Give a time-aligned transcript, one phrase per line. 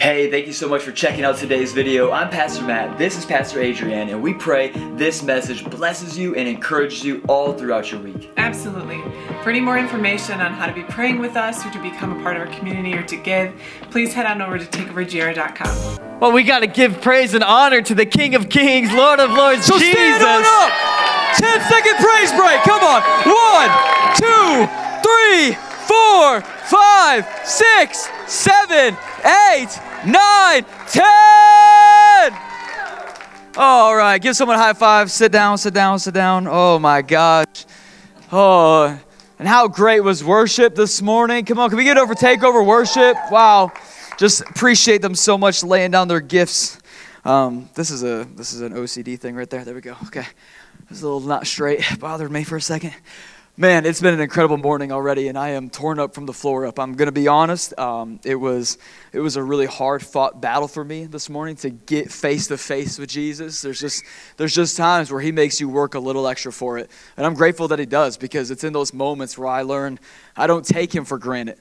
[0.00, 2.10] Hey, thank you so much for checking out today's video.
[2.10, 6.48] I'm Pastor Matt, this is Pastor Adrian, and we pray this message blesses you and
[6.48, 8.30] encourages you all throughout your week.
[8.38, 9.02] Absolutely.
[9.42, 12.22] For any more information on how to be praying with us or to become a
[12.22, 13.52] part of our community or to give,
[13.90, 16.18] please head on over to takeovergr.com.
[16.18, 19.30] Well, we got to give praise and honor to the King of Kings, Lord of
[19.30, 19.92] Lords, So Jesus.
[19.92, 20.72] stand on up.
[21.36, 22.62] 10 second praise break.
[22.62, 23.02] Come on.
[23.28, 23.70] One,
[24.16, 24.66] two,
[25.04, 25.52] three,
[25.84, 26.40] four,
[26.70, 29.68] five, six, seven, eight,
[30.06, 32.32] nine, ten.
[33.56, 34.18] All right.
[34.22, 35.10] Give someone a high five.
[35.10, 36.46] Sit down, sit down, sit down.
[36.48, 37.66] Oh my gosh.
[38.30, 38.96] Oh,
[39.40, 41.44] and how great was worship this morning?
[41.44, 43.16] Come on, can we get over takeover worship?
[43.32, 43.72] Wow.
[44.18, 46.78] Just appreciate them so much laying down their gifts.
[47.24, 49.64] Um, this is a this is an OCD thing right there.
[49.64, 49.96] There we go.
[50.06, 50.26] Okay,
[50.88, 51.82] it's a little not straight.
[51.98, 52.94] Bothered me for a second.
[53.60, 56.64] Man, it's been an incredible morning already, and I am torn up from the floor
[56.64, 56.78] up.
[56.78, 57.78] I'm gonna be honest.
[57.78, 58.78] Um, it was
[59.12, 62.56] it was a really hard fought battle for me this morning to get face to
[62.56, 63.60] face with Jesus.
[63.60, 64.02] There's just
[64.38, 67.34] there's just times where He makes you work a little extra for it, and I'm
[67.34, 69.98] grateful that He does because it's in those moments where I learn
[70.38, 71.58] I don't take Him for granted.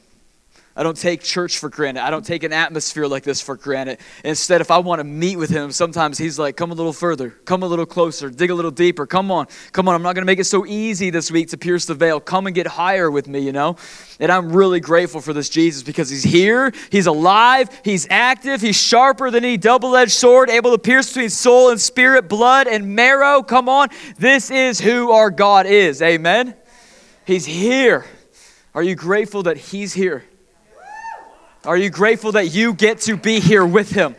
[0.79, 2.05] I don't take church for granted.
[2.05, 3.99] I don't take an atmosphere like this for granted.
[4.23, 7.31] Instead, if I want to meet with him, sometimes he's like, come a little further,
[7.31, 9.05] come a little closer, dig a little deeper.
[9.05, 9.95] Come on, come on.
[9.95, 12.21] I'm not going to make it so easy this week to pierce the veil.
[12.21, 13.75] Come and get higher with me, you know?
[14.21, 18.79] And I'm really grateful for this Jesus because he's here, he's alive, he's active, he's
[18.79, 22.95] sharper than any double edged sword, able to pierce between soul and spirit, blood and
[22.95, 23.43] marrow.
[23.43, 23.89] Come on.
[24.17, 26.01] This is who our God is.
[26.01, 26.55] Amen.
[27.25, 28.05] He's here.
[28.73, 30.23] Are you grateful that he's here?
[31.69, 34.15] Are you grateful that you get to be here with him?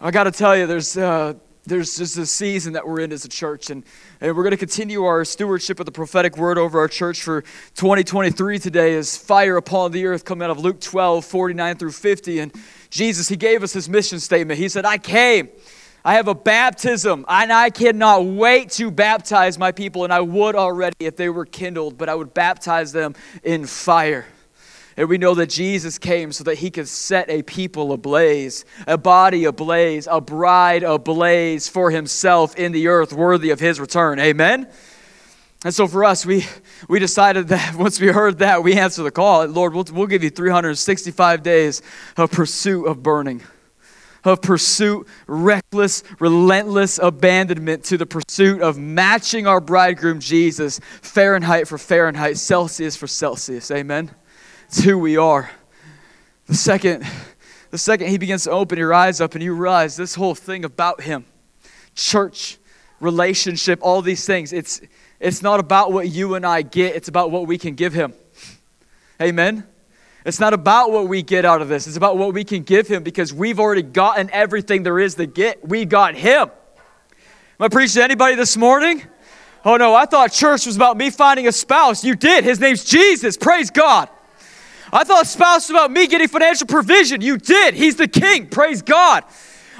[0.00, 3.24] I got to tell you, there's, uh, there's just a season that we're in as
[3.24, 3.84] a church, and,
[4.20, 7.42] and we're going to continue our stewardship of the prophetic word over our church for
[7.76, 12.40] 2023 today as fire upon the earth coming out of Luke 12, 49 through 50.
[12.40, 12.52] And
[12.90, 14.58] Jesus, he gave us his mission statement.
[14.58, 15.50] He said, I came.
[16.04, 20.56] I have a baptism, and I cannot wait to baptize my people, and I would
[20.56, 24.26] already if they were kindled, but I would baptize them in fire.
[24.98, 28.98] And we know that Jesus came so that he could set a people ablaze, a
[28.98, 34.18] body ablaze, a bride ablaze for himself in the earth, worthy of his return.
[34.18, 34.68] Amen?
[35.64, 36.46] And so for us, we,
[36.88, 39.46] we decided that once we heard that, we answered the call.
[39.46, 41.80] Lord, we'll, we'll give you 365 days
[42.16, 43.44] of pursuit of burning,
[44.24, 51.78] of pursuit, reckless, relentless abandonment to the pursuit of matching our bridegroom Jesus, Fahrenheit for
[51.78, 53.70] Fahrenheit, Celsius for Celsius.
[53.70, 54.10] Amen?
[54.68, 55.50] It's who we are.
[56.46, 57.02] The second,
[57.70, 60.62] the second he begins to open your eyes up and you realize this whole thing
[60.62, 61.24] about him,
[61.94, 62.58] church,
[63.00, 64.82] relationship, all these things, it's
[65.20, 68.12] it's not about what you and I get, it's about what we can give him.
[69.22, 69.66] Amen.
[70.26, 71.86] It's not about what we get out of this.
[71.86, 75.24] It's about what we can give him because we've already gotten everything there is to
[75.24, 75.66] get.
[75.66, 76.50] We got him.
[76.50, 76.50] Am
[77.58, 79.02] I preaching to anybody this morning?
[79.64, 82.04] Oh no, I thought church was about me finding a spouse.
[82.04, 82.44] You did.
[82.44, 83.38] His name's Jesus.
[83.38, 84.10] Praise God.
[84.92, 87.20] I thought spouse was about me getting financial provision.
[87.20, 87.74] You did.
[87.74, 88.48] He's the king.
[88.48, 89.24] Praise God.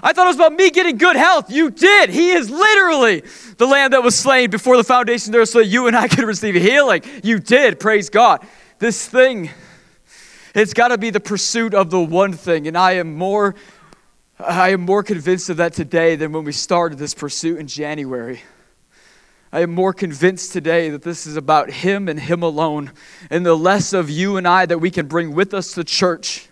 [0.02, 1.50] I thought it was about me getting good health.
[1.50, 2.10] You did.
[2.10, 3.22] He is literally
[3.56, 6.24] the lamb that was slain before the foundation there so that you and I could
[6.24, 7.02] receive healing.
[7.22, 7.80] You did.
[7.80, 8.46] Praise God.
[8.78, 9.50] This thing,
[10.54, 12.68] it's got to be the pursuit of the one thing.
[12.68, 13.54] And I am more
[14.40, 18.40] I am more convinced of that today than when we started this pursuit in January.
[19.50, 22.92] I am more convinced today that this is about Him and Him alone,
[23.30, 26.48] and the less of you and I that we can bring with us to church.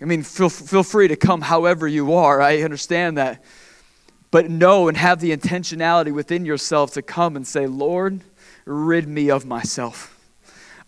[0.00, 2.40] I mean, feel, feel free to come however you are.
[2.40, 3.42] I understand that.
[4.30, 8.20] But know and have the intentionality within yourself to come and say, Lord,
[8.64, 10.12] rid me of myself.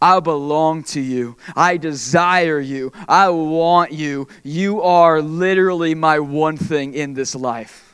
[0.00, 1.36] I belong to you.
[1.56, 2.92] I desire you.
[3.08, 4.28] I want you.
[4.44, 7.87] You are literally my one thing in this life.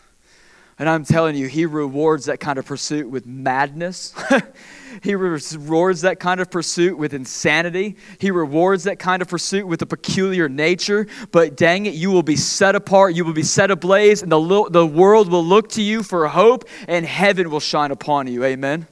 [0.78, 4.12] And I'm telling you, he rewards that kind of pursuit with madness.
[5.02, 7.96] he rewards that kind of pursuit with insanity.
[8.18, 11.06] He rewards that kind of pursuit with a peculiar nature.
[11.30, 13.14] But dang it, you will be set apart.
[13.14, 16.26] You will be set ablaze, and the, lo- the world will look to you for
[16.26, 18.42] hope, and heaven will shine upon you.
[18.42, 18.88] Amen?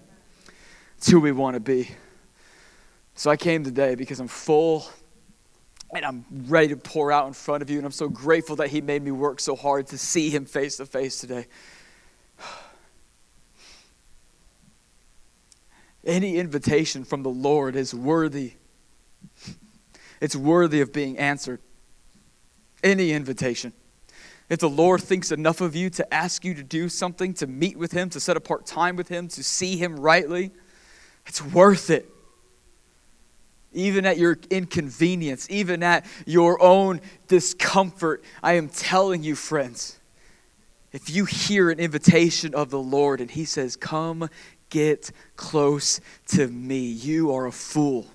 [0.99, 1.91] It's who we want to be.
[3.17, 4.87] So I came today because I'm full
[5.95, 7.77] and I'm ready to pour out in front of you.
[7.77, 10.77] And I'm so grateful that He made me work so hard to see Him face
[10.79, 11.47] to face today.
[16.05, 18.55] Any invitation from the Lord is worthy.
[20.21, 21.61] It's worthy of being answered.
[22.83, 23.73] Any invitation.
[24.49, 27.77] If the Lord thinks enough of you to ask you to do something, to meet
[27.79, 30.51] with Him, to set apart time with Him, to see Him rightly,
[31.27, 32.09] it's worth it.
[33.73, 38.23] even at your inconvenience, even at your own discomfort.
[38.43, 39.99] I am telling you, friends,
[40.93, 44.29] if you hear an invitation of the Lord and He says, Come
[44.73, 48.07] get close to me, you are a fool.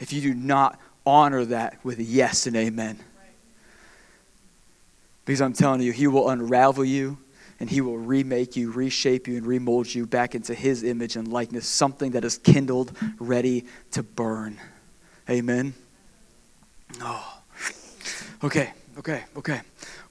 [0.00, 2.98] If you do not honor that with a yes and amen.
[5.24, 7.18] Because I'm telling you, He will unravel you
[7.60, 11.28] and He will remake you, reshape you, and remold you back into His image and
[11.28, 14.58] likeness, something that is kindled, ready to burn.
[15.28, 15.74] Amen.
[17.00, 17.40] Oh.
[18.42, 19.60] Okay, okay, okay.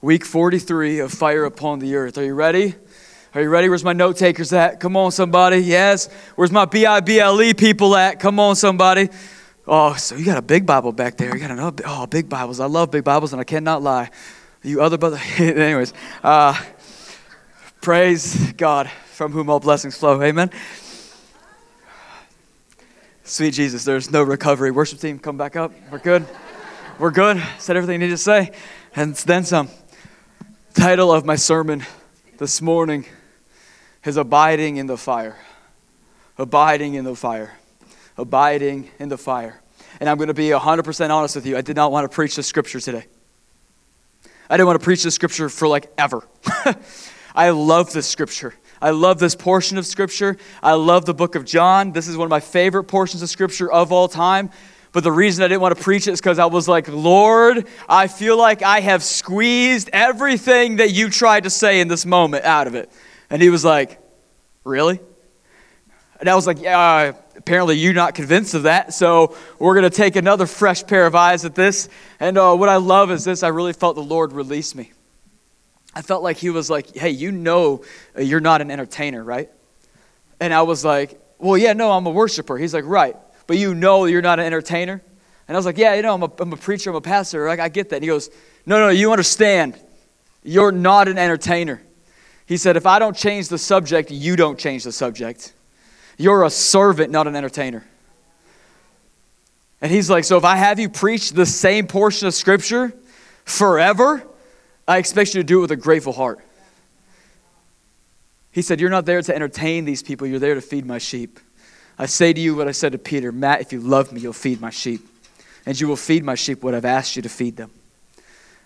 [0.00, 2.18] Week 43 of Fire Upon the Earth.
[2.18, 2.74] Are you ready?
[3.34, 3.68] Are you ready?
[3.68, 4.78] Where's my note takers at?
[4.78, 5.56] Come on, somebody.
[5.56, 6.06] Yes.
[6.36, 8.20] Where's my B I B L E people at?
[8.20, 9.08] Come on, somebody.
[9.66, 11.34] Oh, so you got a big Bible back there.
[11.34, 11.82] You got another.
[11.84, 12.60] Oh, big Bibles.
[12.60, 14.08] I love big Bibles, and I cannot lie.
[14.62, 15.18] You other brother.
[15.38, 15.92] Anyways,
[16.22, 16.56] uh,
[17.80, 20.22] praise God from whom all blessings flow.
[20.22, 20.52] Amen.
[23.24, 24.70] Sweet Jesus, there's no recovery.
[24.70, 25.72] Worship team, come back up.
[25.90, 26.24] We're good.
[27.00, 27.42] We're good.
[27.58, 28.52] Said everything you need to say,
[28.94, 29.70] and then some.
[30.74, 31.84] Title of my sermon
[32.38, 33.06] this morning
[34.04, 35.36] is Abiding in the Fire.
[36.36, 37.52] Abiding in the fire.
[38.16, 39.60] Abiding in the fire.
[40.00, 41.56] And I'm going to be 100% honest with you.
[41.56, 43.06] I did not want to preach the scripture today.
[44.50, 46.26] I didn't want to preach the scripture for like ever.
[47.34, 48.54] I love this scripture.
[48.82, 50.36] I love this portion of scripture.
[50.62, 51.92] I love the book of John.
[51.92, 54.50] This is one of my favorite portions of scripture of all time.
[54.92, 57.66] But the reason I didn't want to preach it is because I was like, Lord,
[57.88, 62.44] I feel like I have squeezed everything that you tried to say in this moment
[62.44, 62.92] out of it.
[63.34, 63.98] And he was like,
[64.62, 65.00] Really?
[66.20, 68.94] And I was like, Yeah, apparently you're not convinced of that.
[68.94, 71.88] So we're going to take another fresh pair of eyes at this.
[72.20, 74.92] And uh, what I love is this I really felt the Lord release me.
[75.94, 77.84] I felt like He was like, Hey, you know
[78.16, 79.50] uh, you're not an entertainer, right?
[80.40, 82.56] And I was like, Well, yeah, no, I'm a worshiper.
[82.56, 83.16] He's like, Right
[83.46, 85.02] but you know you're not an entertainer?
[85.46, 87.46] And I was like, yeah, you know, I'm a, I'm a preacher, I'm a pastor.
[87.46, 87.96] Like, I get that.
[87.96, 88.30] And he goes,
[88.64, 89.78] no, no, you understand.
[90.42, 91.82] You're not an entertainer.
[92.46, 95.52] He said, if I don't change the subject, you don't change the subject.
[96.18, 97.84] You're a servant, not an entertainer.
[99.80, 102.92] And he's like, so if I have you preach the same portion of Scripture
[103.44, 104.22] forever,
[104.86, 106.40] I expect you to do it with a grateful heart.
[108.52, 111.40] He said, You're not there to entertain these people, you're there to feed my sheep.
[111.98, 114.32] I say to you what I said to Peter Matt, if you love me, you'll
[114.32, 115.06] feed my sheep.
[115.66, 117.70] And you will feed my sheep what I've asked you to feed them.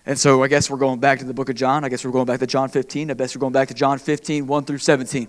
[0.09, 1.85] And so I guess we're going back to the book of John.
[1.85, 3.11] I guess we're going back to John 15.
[3.11, 5.27] I guess we're going back to John 15, 1 through 17.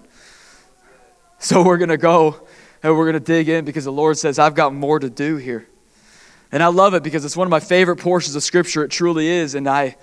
[1.38, 2.48] So we're going to go
[2.82, 5.36] and we're going to dig in because the Lord says, I've got more to do
[5.36, 5.68] here.
[6.50, 8.82] And I love it because it's one of my favorite portions of Scripture.
[8.82, 9.54] It truly is.
[9.54, 9.96] And I,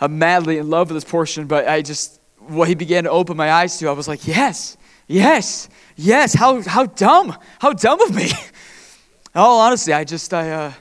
[0.00, 3.36] I'm madly in love with this portion, but I just, what he began to open
[3.36, 7.36] my eyes to, I was like, yes, yes, Yes, how, how dumb.
[7.58, 8.24] How dumb of me.
[8.24, 8.30] In
[9.34, 10.72] all honesty, I just, I, uh,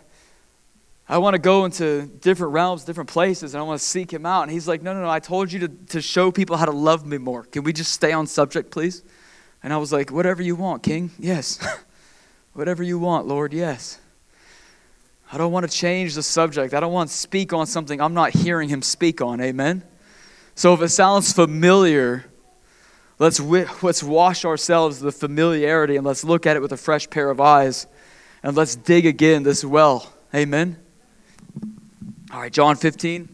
[1.12, 4.26] I want to go into different realms, different places, and I want to seek him
[4.26, 4.44] out.
[4.44, 6.72] And he's like, no, no, no, I told you to, to show people how to
[6.72, 7.44] love me more.
[7.44, 9.04] Can we just stay on subject, please?
[9.62, 11.12] And I was like, whatever you want, King.
[11.20, 11.60] Yes.
[12.54, 13.52] whatever you want, Lord.
[13.52, 14.00] Yes.
[15.34, 16.74] I don't want to change the subject.
[16.74, 19.42] I don't want to speak on something I'm not hearing him speak on.
[19.42, 19.84] Amen.
[20.56, 22.26] So if it sounds familiar,
[23.20, 27.30] Let's, let's wash ourselves the familiarity and let's look at it with a fresh pair
[27.30, 27.86] of eyes
[28.42, 30.12] and let's dig again this well.
[30.34, 30.78] Amen.
[32.34, 33.28] All right, John 15.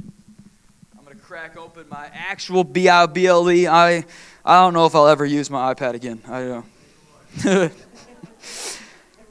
[0.97, 3.67] I'm going to crack open my actual B I B L E.
[3.67, 4.03] I
[4.43, 6.19] I don't know if I'll ever use my iPad again.
[6.27, 6.65] I don't
[7.45, 7.69] uh,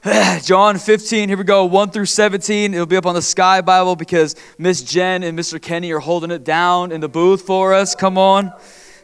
[0.05, 0.39] know.
[0.45, 2.75] John 15, here we go, 1 through 17.
[2.75, 5.61] It'll be up on the Sky Bible because Miss Jen and Mr.
[5.61, 7.97] Kenny are holding it down in the booth for us.
[7.97, 8.53] Come on.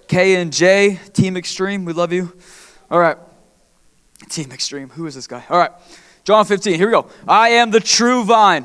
[0.07, 2.33] K and J, Team Extreme, we love you.
[2.89, 3.17] All right.
[4.29, 5.43] Team Extreme, who is this guy?
[5.51, 5.73] All right.
[6.23, 7.11] John 15, here we go.
[7.27, 8.65] I am the true vine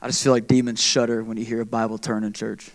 [0.00, 2.70] I just feel like demons shudder when you hear a Bible turn in church.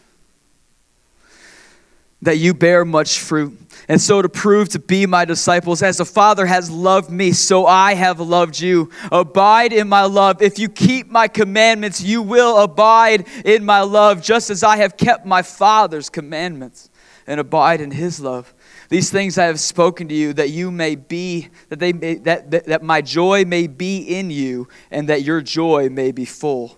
[2.22, 6.06] That you bear much fruit, and so to prove to be my disciples, as the
[6.06, 8.90] Father has loved me, so I have loved you.
[9.12, 10.42] Abide in my love.
[10.42, 14.96] If you keep my commandments, you will abide in my love, just as I have
[14.96, 16.90] kept my Father's commandments
[17.28, 18.54] and abide in his love.
[18.88, 22.52] These things I have spoken to you that you may be, that, they may, that,
[22.52, 26.78] that, that my joy may be in you, and that your joy may be full.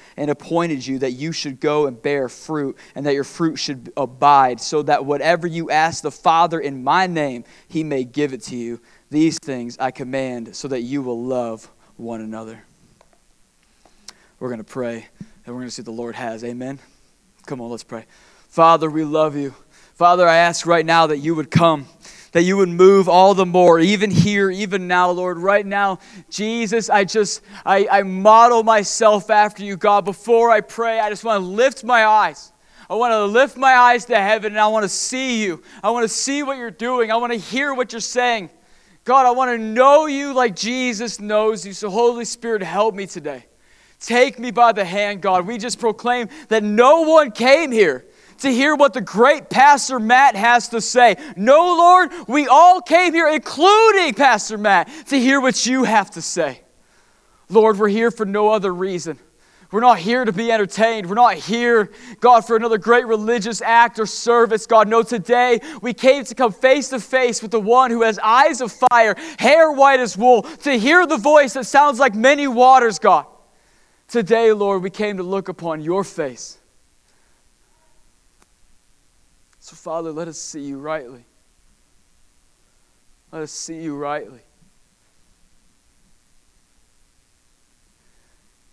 [0.21, 3.91] and appointed you that you should go and bear fruit, and that your fruit should
[3.97, 8.43] abide, so that whatever you ask the Father in my name, he may give it
[8.43, 8.79] to you.
[9.09, 12.63] These things I command, so that you will love one another.
[14.39, 16.43] We're going to pray, and we're going to see what the Lord has.
[16.43, 16.77] Amen.
[17.47, 18.05] Come on, let's pray.
[18.47, 19.55] Father, we love you.
[19.95, 21.87] Father, I ask right now that you would come
[22.31, 25.37] that you would move all the more, even here, even now, Lord.
[25.37, 30.05] Right now, Jesus, I just, I, I model myself after you, God.
[30.05, 32.51] Before I pray, I just want to lift my eyes.
[32.89, 35.63] I want to lift my eyes to heaven and I want to see you.
[35.83, 37.11] I want to see what you're doing.
[37.11, 38.49] I want to hear what you're saying.
[39.03, 41.73] God, I want to know you like Jesus knows you.
[41.73, 43.45] So, Holy Spirit, help me today.
[43.99, 45.45] Take me by the hand, God.
[45.45, 48.05] We just proclaim that no one came here
[48.41, 51.15] to hear what the great Pastor Matt has to say.
[51.35, 56.21] No, Lord, we all came here, including Pastor Matt, to hear what you have to
[56.21, 56.61] say.
[57.49, 59.19] Lord, we're here for no other reason.
[59.71, 61.07] We're not here to be entertained.
[61.07, 64.65] We're not here, God, for another great religious act or service.
[64.65, 68.19] God, no, today we came to come face to face with the one who has
[68.19, 72.49] eyes of fire, hair white as wool, to hear the voice that sounds like many
[72.49, 73.25] waters, God.
[74.09, 76.57] Today, Lord, we came to look upon your face.
[79.71, 81.23] So, Father, let us see you rightly.
[83.31, 84.41] Let us see you rightly.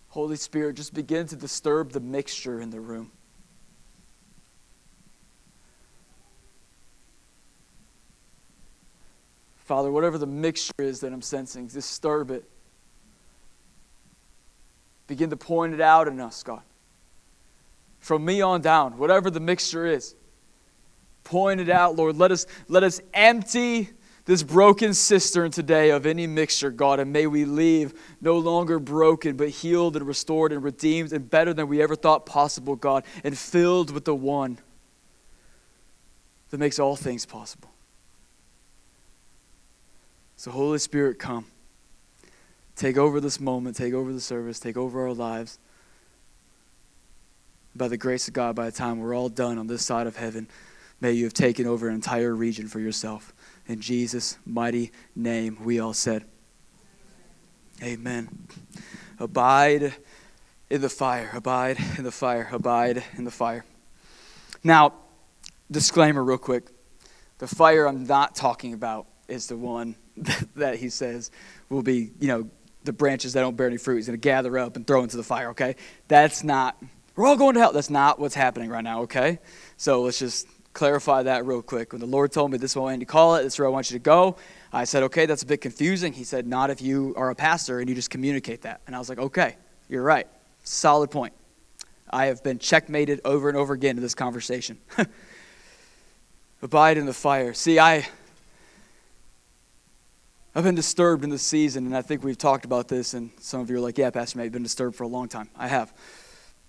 [0.09, 3.13] Holy Spirit, just begin to disturb the mixture in the room.
[9.67, 12.43] Father, whatever the mixture is that I'm sensing, disturb it.
[15.07, 16.63] Begin to point it out in us, God.
[18.01, 20.17] From me on down, whatever the mixture is,
[21.29, 22.17] point it out, Lord.
[22.17, 23.91] Let us, let us empty
[24.25, 29.37] this broken cistern today of any mixture, God, and may we leave no longer broken,
[29.37, 33.37] but healed and restored and redeemed and better than we ever thought possible, God, and
[33.37, 34.59] filled with the one
[36.51, 37.71] that makes all things possible.
[40.37, 41.47] So, Holy Spirit, come.
[42.77, 45.59] Take over this moment, take over the service, take over our lives.
[47.75, 50.17] By the grace of God, by the time we're all done on this side of
[50.17, 50.49] heaven,
[51.01, 53.33] may you have taken over an entire region for yourself.
[53.67, 56.25] In Jesus' mighty name, we all said,
[57.83, 58.29] Amen.
[59.21, 59.95] Abide
[60.71, 63.65] in the fire, abide in the fire, abide in the fire.
[64.65, 64.95] Now,
[65.71, 66.69] disclaimer, real quick.
[67.39, 69.95] The fire I'm not talking about is the one
[70.57, 71.31] that he says
[71.69, 72.51] will be, you know,
[72.85, 73.97] the branches that don't bear any fruit.
[73.97, 75.77] He's going to gather up and throw into the fire, okay?
[76.09, 76.83] That's not,
[77.15, 77.73] we're all going to hell.
[77.73, 79.39] That's not what's happening right now, okay?
[79.77, 81.93] So let's just clarify that real quick.
[81.93, 83.59] When the Lord told me this is what I need to call it, this is
[83.59, 84.37] where I want you to go,
[84.73, 86.13] I said, okay, that's a bit confusing.
[86.13, 88.81] He said, not if you are a pastor and you just communicate that.
[88.87, 89.57] And I was like, okay,
[89.89, 90.27] you're right.
[90.65, 91.33] Solid point.
[92.11, 94.79] I have been checkmated over and over again in this conversation.
[96.63, 97.55] Abide in the fire.
[97.55, 98.07] See, I.
[100.55, 103.61] I've been disturbed in this season, and I think we've talked about this, and some
[103.61, 105.49] of you are like, yeah, Pastor Matt, you've been disturbed for a long time.
[105.57, 105.93] I have.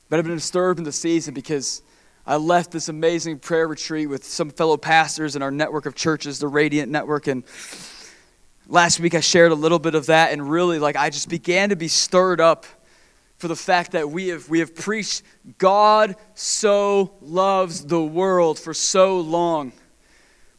[0.10, 1.82] But I've been disturbed in the season because
[2.30, 6.38] I left this amazing prayer retreat with some fellow pastors in our network of churches,
[6.38, 7.44] the Radiant Network, and
[8.68, 11.70] last week I shared a little bit of that, and really, like, I just began
[11.70, 12.68] to be stirred up
[13.38, 15.24] for the fact that we have we have preached
[15.58, 19.72] God so loves the world for so long.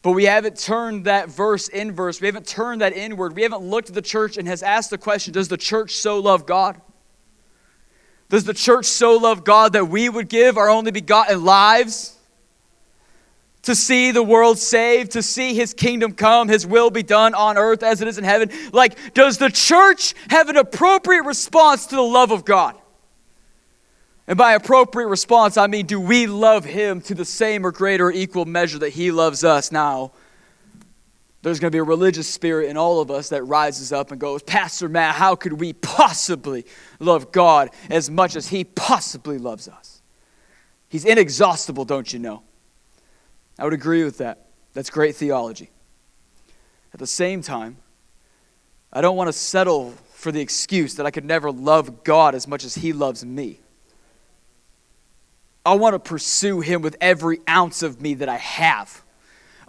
[0.03, 2.21] But we haven't turned that verse inverse.
[2.21, 3.37] We haven't turned that inward.
[3.37, 6.19] We haven't looked at the church and has asked the question, does the church so
[6.19, 6.81] love God?
[8.31, 12.17] Does the church so love God that we would give our only begotten lives
[13.63, 17.59] to see the world saved, to see his kingdom come, his will be done on
[17.59, 18.49] earth as it is in heaven?
[18.73, 22.77] Like, does the church have an appropriate response to the love of God?
[24.29, 28.07] And by appropriate response, I mean, do we love him to the same or greater
[28.07, 29.73] or equal measure that he loves us?
[29.73, 30.13] Now,
[31.43, 34.21] there's going to be a religious spirit in all of us that rises up and
[34.21, 36.67] goes, Pastor Matt, how could we possibly
[36.99, 40.03] love God as much as he possibly loves us?
[40.89, 42.43] He's inexhaustible, don't you know?
[43.59, 44.47] I would agree with that.
[44.75, 45.71] That's great theology.
[46.93, 47.77] At the same time,
[48.93, 52.47] I don't want to settle for the excuse that I could never love God as
[52.47, 53.61] much as he loves me.
[55.65, 59.03] I want to pursue him with every ounce of me that I have.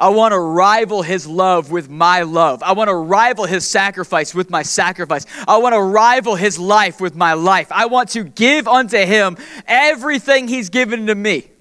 [0.01, 2.63] I want to rival his love with my love.
[2.63, 5.27] I want to rival his sacrifice with my sacrifice.
[5.47, 7.71] I want to rival his life with my life.
[7.71, 11.51] I want to give unto him everything he's given to me.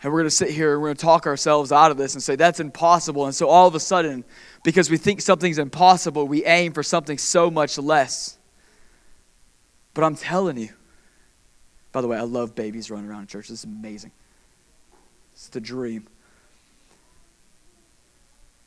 [0.00, 2.14] And we're going to sit here and we're going to talk ourselves out of this
[2.14, 3.24] and say, that's impossible.
[3.24, 4.24] And so all of a sudden,
[4.62, 8.38] because we think something's impossible, we aim for something so much less.
[9.92, 10.68] But I'm telling you,
[11.90, 13.48] by the way, I love babies running around in church.
[13.48, 14.12] This is amazing.
[15.44, 16.06] It's the dream.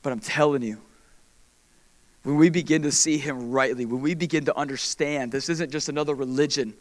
[0.03, 0.77] But I'm telling you,
[2.21, 5.89] when we begin to see Him rightly, when we begin to understand this isn't just
[5.89, 6.75] another religion,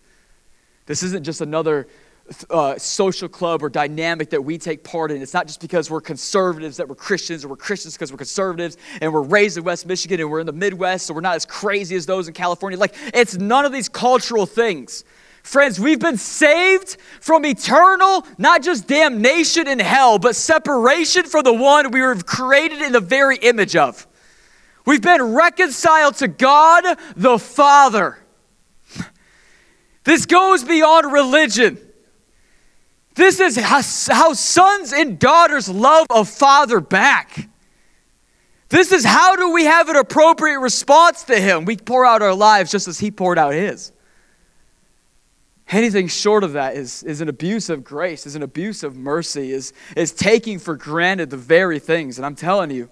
[0.85, 1.89] this isn't just another
[2.51, 5.23] uh, social club or dynamic that we take part in.
[5.23, 8.77] It's not just because we're conservatives that we're Christians, or we're Christians because we're conservatives,
[9.01, 11.47] and we're raised in West Michigan and we're in the Midwest, so we're not as
[11.47, 12.79] crazy as those in California.
[12.79, 15.05] Like, it's none of these cultural things.
[15.47, 21.53] Friends, we've been saved from eternal, not just damnation in hell, but separation from the
[21.53, 24.09] one we were created in the very image of.
[24.85, 28.19] We've been reconciled to God the Father.
[30.03, 31.79] This goes beyond religion.
[33.15, 33.83] This is how,
[34.33, 37.49] sons and daughters love a father back.
[38.69, 41.67] This is how do we have an appropriate response to him?
[41.67, 43.93] We pour out our lives just as he poured out his.
[45.69, 49.51] Anything short of that is, is an abuse of grace, is an abuse of mercy,
[49.51, 52.19] is, is taking for granted the very things.
[52.19, 52.89] And I'm telling you,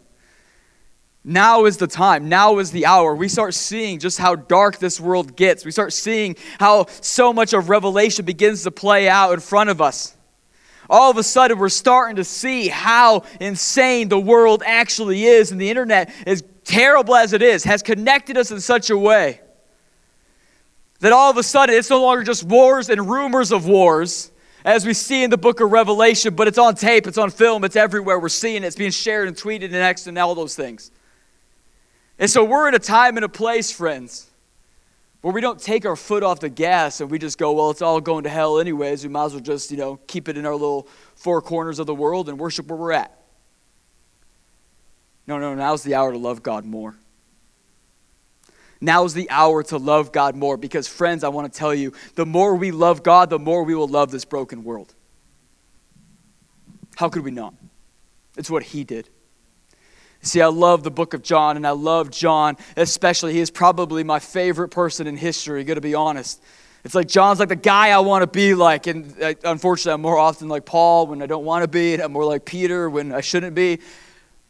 [1.23, 2.29] now is the time.
[2.29, 3.15] Now is the hour.
[3.15, 5.65] We start seeing just how dark this world gets.
[5.65, 9.81] We start seeing how so much of Revelation begins to play out in front of
[9.81, 10.17] us.
[10.91, 15.51] All of a sudden, we're starting to see how insane the world actually is.
[15.51, 19.41] And the internet, as terrible as it is, has connected us in such a way
[21.01, 24.31] that all of a sudden it's no longer just wars and rumors of wars,
[24.65, 27.65] as we see in the book of Revelation, but it's on tape, it's on film,
[27.65, 28.19] it's everywhere.
[28.19, 30.91] We're seeing it, it's being shared and tweeted and X and all those things.
[32.19, 34.31] And so we're in a time and a place, friends,
[35.21, 37.83] where we don't take our foot off the gas and we just go, well, it's
[37.83, 39.05] all going to hell anyways.
[39.05, 41.87] We might as well just, you know, keep it in our little four corners of
[41.87, 43.19] the world and worship where we're at.
[45.27, 46.95] No, no, now's the hour to love God more.
[48.85, 51.93] Now is the hour to love God more because, friends, I want to tell you
[52.15, 54.95] the more we love God, the more we will love this broken world.
[56.97, 57.55] How could we not?
[58.37, 59.09] It's what He did.
[60.21, 63.35] See, I love the book of John, and I love John especially.
[63.35, 66.43] He is probably my favorite person in history, to be honest.
[66.85, 70.03] It's like John's like the guy I want to be like, and uh, unfortunately, I'm
[70.03, 72.91] more often like Paul when I don't want to be, and I'm more like Peter
[72.91, 73.81] when I shouldn't be.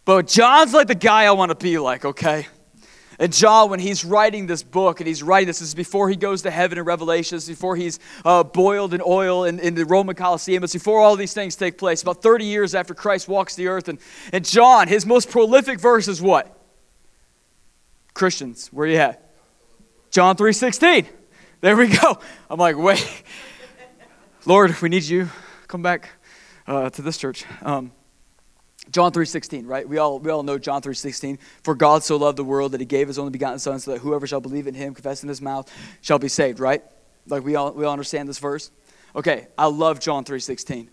[0.04, 2.46] But John's like the guy I want to be like, okay?
[3.18, 6.16] And John, when he's writing this book, and he's writing this, this is before he
[6.16, 10.14] goes to heaven in Revelations, before he's uh, boiled in oil in, in the Roman
[10.14, 13.68] Colosseum, it's before all these things take place, about 30 years after Christ walks the
[13.68, 13.88] earth.
[13.88, 13.98] And,
[14.32, 16.58] and John, his most prolific verse is what?
[18.14, 19.20] Christians, where you at?
[20.10, 21.06] John 3.16.
[21.60, 22.18] There we go.
[22.50, 23.22] I'm like, wait.
[24.46, 25.30] Lord, we need you.
[25.66, 26.10] Come back
[26.66, 27.44] uh, to this church.
[27.62, 27.92] Um,
[28.94, 29.88] John 3:16, right?
[29.88, 31.40] We all we all know John 3:16.
[31.64, 33.98] For God so loved the world that he gave his only begotten son so that
[33.98, 35.68] whoever shall believe in him, confess in his mouth,
[36.00, 36.80] shall be saved, right?
[37.26, 38.70] Like we all we all understand this verse.
[39.16, 40.90] Okay, I love John 3:16.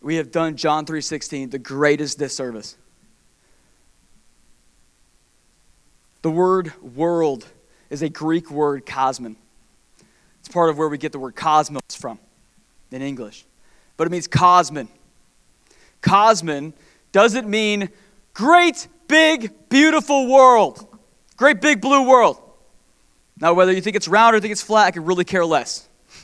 [0.00, 2.74] We have done John 3:16 the greatest disservice.
[6.22, 7.46] The word world
[7.90, 9.36] is a Greek word cosmon.
[10.40, 12.18] It's part of where we get the word cosmos from
[12.90, 13.46] in English.
[13.96, 14.88] But it means cosmon.
[16.02, 16.74] Cosmon
[17.16, 17.88] doesn't mean
[18.34, 20.86] great, big, beautiful world.
[21.38, 22.38] Great, big, blue world.
[23.40, 25.88] Now, whether you think it's round or think it's flat, I could really care less.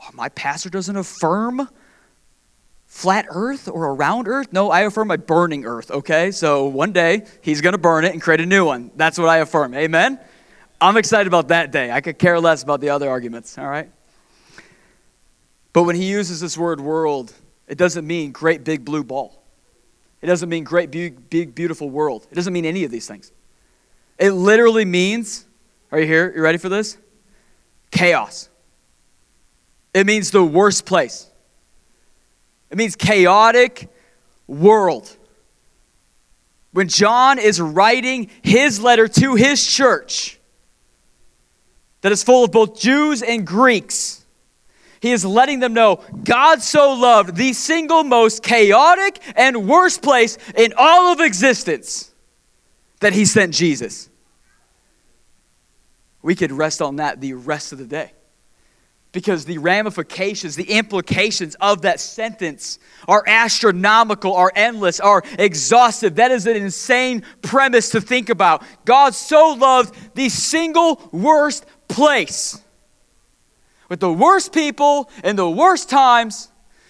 [0.00, 1.68] Oh, my pastor doesn't affirm
[2.86, 4.50] flat earth or a round earth?
[4.50, 6.30] No, I affirm a burning earth, okay?
[6.30, 8.90] So one day he's going to burn it and create a new one.
[8.96, 9.74] That's what I affirm.
[9.74, 10.18] Amen?
[10.80, 11.90] I'm excited about that day.
[11.92, 13.90] I could care less about the other arguments, all right?
[15.74, 17.34] But when he uses this word world,
[17.68, 19.42] it doesn't mean great big blue ball.
[20.20, 22.26] It doesn't mean great big, big beautiful world.
[22.30, 23.30] It doesn't mean any of these things.
[24.18, 25.46] It literally means,
[25.92, 26.32] are you here?
[26.34, 26.98] You ready for this?
[27.90, 28.48] chaos.
[29.94, 31.26] It means the worst place.
[32.70, 33.88] It means chaotic
[34.46, 35.14] world.
[36.72, 40.38] When John is writing his letter to his church,
[42.02, 44.17] that is full of both Jews and Greeks,
[45.00, 50.38] he is letting them know God so loved the single most chaotic and worst place
[50.56, 52.12] in all of existence
[53.00, 54.08] that he sent Jesus.
[56.22, 58.12] We could rest on that the rest of the day
[59.12, 66.16] because the ramifications, the implications of that sentence are astronomical, are endless, are exhaustive.
[66.16, 68.62] That is an insane premise to think about.
[68.84, 72.60] God so loved the single worst place
[73.88, 76.48] with the worst people in the worst times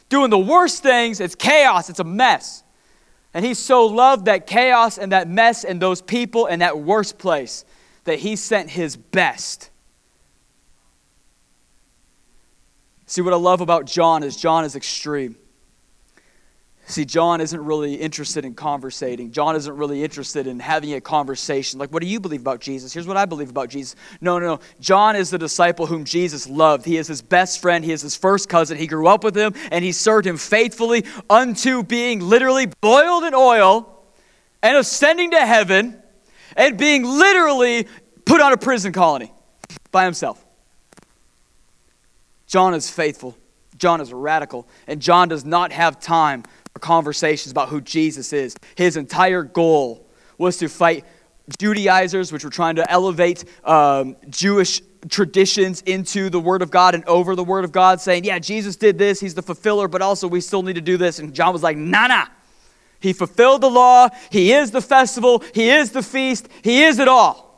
[0.09, 1.21] doing the worst things.
[1.21, 2.65] It's chaos, it's a mess.
[3.35, 7.19] And he so loved that chaos and that mess and those people and that worst
[7.19, 7.65] place
[8.05, 9.71] that he sent his best
[13.09, 15.35] See, what I love about John is John is extreme.
[16.91, 19.31] See, John isn't really interested in conversating.
[19.31, 21.79] John isn't really interested in having a conversation.
[21.79, 22.95] Like, what do you believe about Jesus?
[22.95, 23.95] Here's what I believe about Jesus.
[24.23, 24.61] No, no, no.
[24.81, 26.87] John is the disciple whom Jesus loved.
[26.87, 27.85] He is his best friend.
[27.85, 28.79] He is his first cousin.
[28.79, 33.35] He grew up with him, and he served him faithfully unto being literally boiled in
[33.35, 34.03] oil
[34.63, 36.03] and ascending to heaven
[36.57, 37.87] and being literally
[38.25, 39.31] put on a prison colony
[39.93, 40.43] by himself.
[42.47, 43.37] John is faithful,
[43.77, 46.45] John is radical, and John does not have time
[46.79, 48.57] for conversations about who Jesus is.
[48.77, 50.07] His entire goal
[50.39, 51.05] was to fight
[51.59, 57.05] Judaizers, which were trying to elevate um, Jewish traditions into the Word of God and
[57.07, 60.29] over the Word of God, saying, Yeah, Jesus did this, He's the fulfiller, but also
[60.29, 61.19] we still need to do this.
[61.19, 62.27] And John was like, Nah, nah.
[63.01, 67.09] He fulfilled the law, He is the festival, He is the feast, He is it
[67.09, 67.49] all.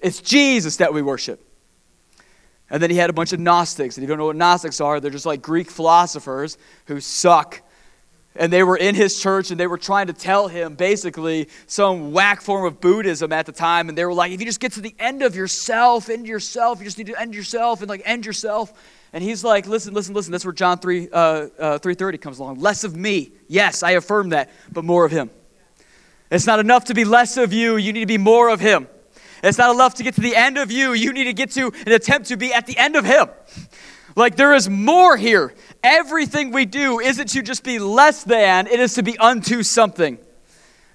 [0.00, 1.42] It's Jesus that we worship.
[2.68, 3.96] And then he had a bunch of Gnostics.
[3.96, 7.62] And if you don't know what Gnostics are, they're just like Greek philosophers who suck.
[8.38, 12.12] And they were in his church and they were trying to tell him basically some
[12.12, 13.88] whack form of Buddhism at the time.
[13.88, 16.78] And they were like, if you just get to the end of yourself, end yourself,
[16.78, 18.72] you just need to end yourself and like end yourself.
[19.12, 20.32] And he's like, listen, listen, listen.
[20.32, 22.58] That's where John 3, uh, uh, 330 comes along.
[22.58, 23.32] Less of me.
[23.48, 25.30] Yes, I affirm that, but more of him.
[26.30, 27.76] It's not enough to be less of you.
[27.76, 28.88] You need to be more of him.
[29.42, 30.92] It's not enough to get to the end of you.
[30.92, 33.28] You need to get to and attempt to be at the end of Him.
[34.16, 35.54] Like there is more here.
[35.84, 40.18] Everything we do isn't to just be less than, it is to be unto something.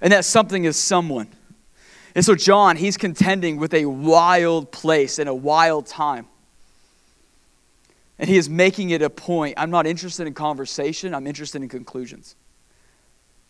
[0.02, 1.28] And that something is someone.
[2.16, 6.26] And so, John, he's contending with a wild place and a wild time.
[8.18, 9.54] And he is making it a point.
[9.58, 12.36] I'm not interested in conversation, I'm interested in conclusions.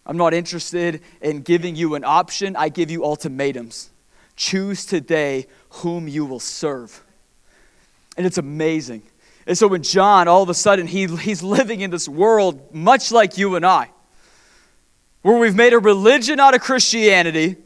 [0.05, 3.89] I'm not interested in giving you an option, I give you ultimatums.
[4.35, 7.03] Choose today whom you will serve.
[8.17, 9.03] And it's amazing.
[9.47, 13.11] And so when John, all of a sudden, he, he's living in this world much
[13.11, 13.89] like you and I,
[15.21, 17.57] where we've made a religion out of Christianity.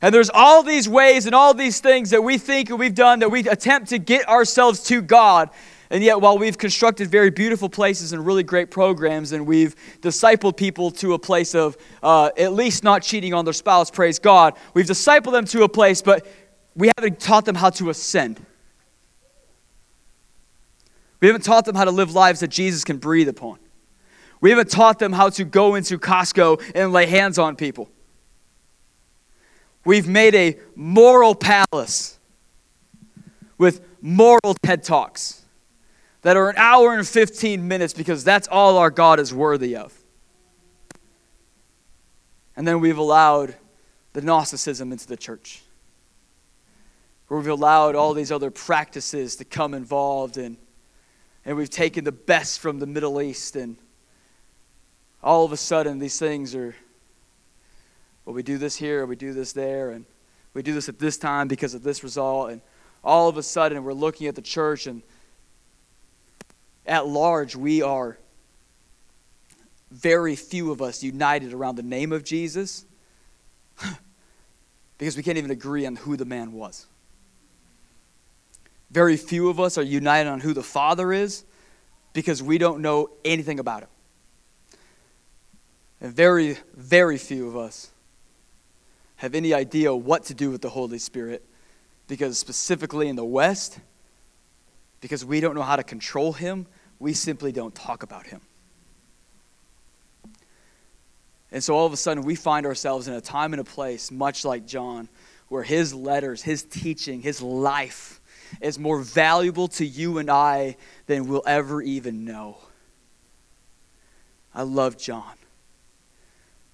[0.00, 3.20] And there's all these ways and all these things that we think and we've done
[3.20, 5.50] that we attempt to get ourselves to God.
[5.90, 10.56] And yet, while we've constructed very beautiful places and really great programs, and we've discipled
[10.56, 14.54] people to a place of uh, at least not cheating on their spouse, praise God,
[14.72, 16.26] we've discipled them to a place, but
[16.74, 18.40] we haven't taught them how to ascend.
[21.22, 23.60] We haven't taught them how to live lives that Jesus can breathe upon.
[24.40, 27.88] We haven't taught them how to go into Costco and lay hands on people.
[29.84, 32.18] We've made a moral palace
[33.56, 35.42] with moral TED Talks
[36.22, 39.96] that are an hour and 15 minutes because that's all our God is worthy of.
[42.56, 43.54] And then we've allowed
[44.12, 45.62] the Gnosticism into the church.
[47.28, 50.56] Where we've allowed all these other practices to come involved and
[51.44, 53.76] and we've taken the best from the Middle East and
[55.22, 56.74] all of a sudden these things are
[58.24, 60.04] well we do this here we do this there and
[60.54, 62.60] we do this at this time because of this result and
[63.04, 65.02] all of a sudden we're looking at the church and
[66.86, 68.18] at large, we are
[69.90, 72.84] very few of us united around the name of Jesus
[74.98, 76.86] because we can't even agree on who the man was.
[78.92, 81.44] Very few of us are united on who the Father is
[82.12, 83.88] because we don't know anything about him.
[86.02, 87.90] And very, very few of us
[89.16, 91.42] have any idea what to do with the Holy Spirit
[92.06, 93.78] because, specifically in the West,
[95.00, 96.66] because we don't know how to control him,
[96.98, 98.42] we simply don't talk about him.
[101.50, 104.10] And so all of a sudden, we find ourselves in a time and a place,
[104.10, 105.08] much like John,
[105.48, 108.20] where his letters, his teaching, his life
[108.60, 112.58] is more valuable to you and I than we'll ever even know.
[114.54, 115.34] I love John.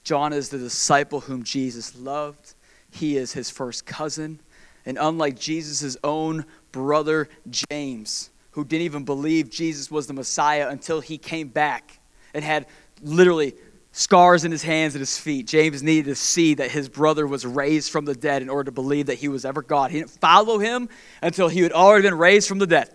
[0.03, 2.55] John is the disciple whom Jesus loved.
[2.91, 4.41] He is his first cousin.
[4.87, 7.29] And unlike Jesus' own brother
[7.71, 12.01] James, who didn't even believe Jesus was the Messiah until he came back
[12.33, 12.67] and had
[13.03, 13.55] literally
[13.99, 15.45] scars in his hands and his feet.
[15.47, 18.73] James needed to see that his brother was raised from the dead in order to
[18.73, 19.91] believe that he was ever God.
[19.91, 20.89] He didn't follow him
[21.21, 22.95] until he had already been raised from the dead.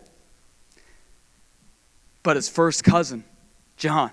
[2.24, 3.26] But his first cousin,
[3.76, 4.12] John,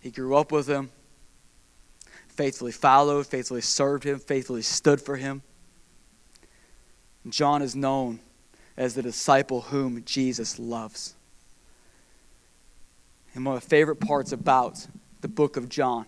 [0.00, 0.90] he grew up with him,
[2.28, 5.42] faithfully followed, faithfully served him, faithfully stood for him.
[7.28, 8.20] John is known
[8.74, 11.14] as the disciple whom Jesus loves.
[13.34, 14.86] And one of my favorite parts about
[15.20, 16.06] the book of John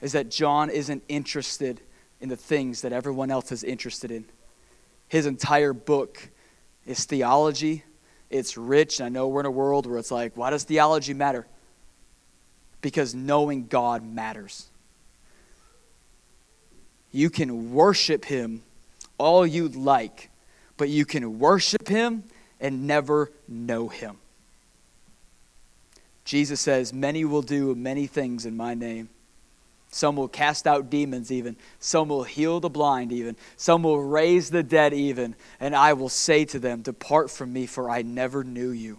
[0.00, 1.80] is that John isn't interested
[2.20, 4.24] in the things that everyone else is interested in.
[5.08, 6.28] His entire book
[6.86, 7.84] is theology.
[8.30, 9.00] It's rich.
[9.00, 11.46] And I know we're in a world where it's like, why does theology matter?
[12.80, 14.68] Because knowing God matters.
[17.12, 18.62] You can worship Him
[19.18, 20.30] all you'd like,
[20.76, 22.24] but you can worship Him
[22.60, 24.16] and never know Him.
[26.24, 29.08] Jesus says, Many will do many things in my name.
[29.90, 31.56] Some will cast out demons, even.
[31.78, 33.36] Some will heal the blind, even.
[33.56, 35.36] Some will raise the dead, even.
[35.60, 38.98] And I will say to them, Depart from me, for I never knew you.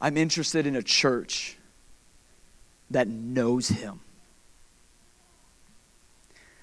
[0.00, 1.56] I'm interested in a church
[2.90, 4.00] that knows him.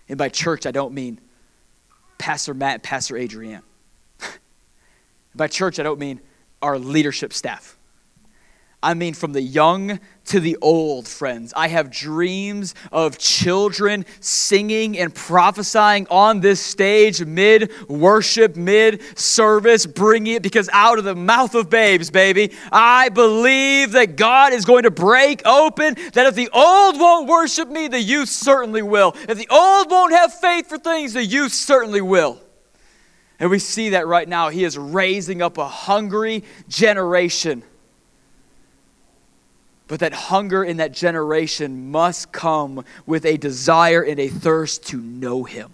[0.08, 1.20] And by church, I don't mean
[2.20, 3.64] Pastor Matt and Pastor Adrian.
[5.36, 6.22] by church, I don't mean
[6.62, 7.78] our leadership staff.
[8.84, 11.54] I mean, from the young to the old, friends.
[11.56, 19.86] I have dreams of children singing and prophesying on this stage mid worship, mid service,
[19.86, 24.66] bringing it because out of the mouth of babes, baby, I believe that God is
[24.66, 29.16] going to break open that if the old won't worship me, the youth certainly will.
[29.30, 32.42] If the old won't have faith for things, the youth certainly will.
[33.40, 34.50] And we see that right now.
[34.50, 37.64] He is raising up a hungry generation
[39.88, 44.98] but that hunger in that generation must come with a desire and a thirst to
[44.98, 45.72] know Him.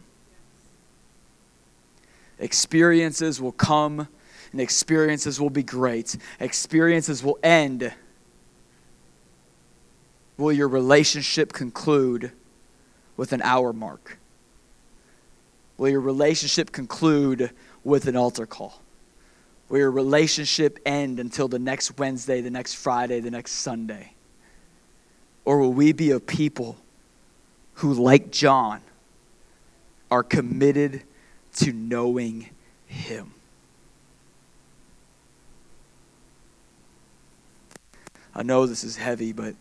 [2.39, 4.07] Experiences will come
[4.51, 6.17] and experiences will be great.
[6.39, 7.93] Experiences will end.
[10.37, 12.31] Will your relationship conclude
[13.17, 14.17] with an hour mark?
[15.77, 17.51] Will your relationship conclude
[17.83, 18.81] with an altar call?
[19.69, 24.13] Will your relationship end until the next Wednesday, the next Friday, the next Sunday?
[25.45, 26.75] Or will we be a people
[27.75, 28.81] who, like John,
[30.09, 31.03] are committed
[31.57, 32.49] to knowing
[32.87, 33.33] Him?
[38.33, 39.53] I know this is heavy, but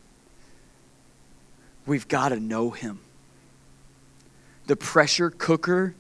[1.84, 3.00] we've got to know Him.
[4.66, 5.94] The pressure cooker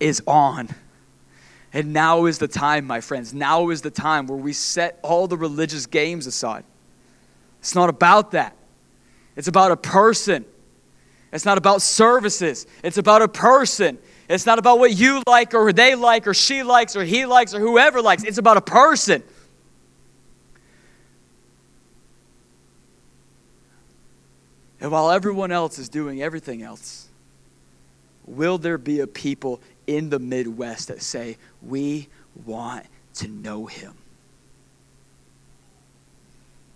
[0.00, 0.68] is on.
[1.72, 3.32] And now is the time, my friends.
[3.32, 6.64] Now is the time where we set all the religious games aside.
[7.60, 8.56] It's not about that,
[9.36, 10.44] it's about a person.
[11.32, 13.98] It's not about services, it's about a person.
[14.28, 17.54] It's not about what you like or they like or she likes or he likes
[17.54, 18.22] or whoever likes.
[18.22, 19.22] It's about a person.
[24.80, 27.08] And while everyone else is doing everything else,
[28.26, 29.60] will there be a people
[29.96, 32.08] in the Midwest that say, We
[32.44, 33.94] want to know him.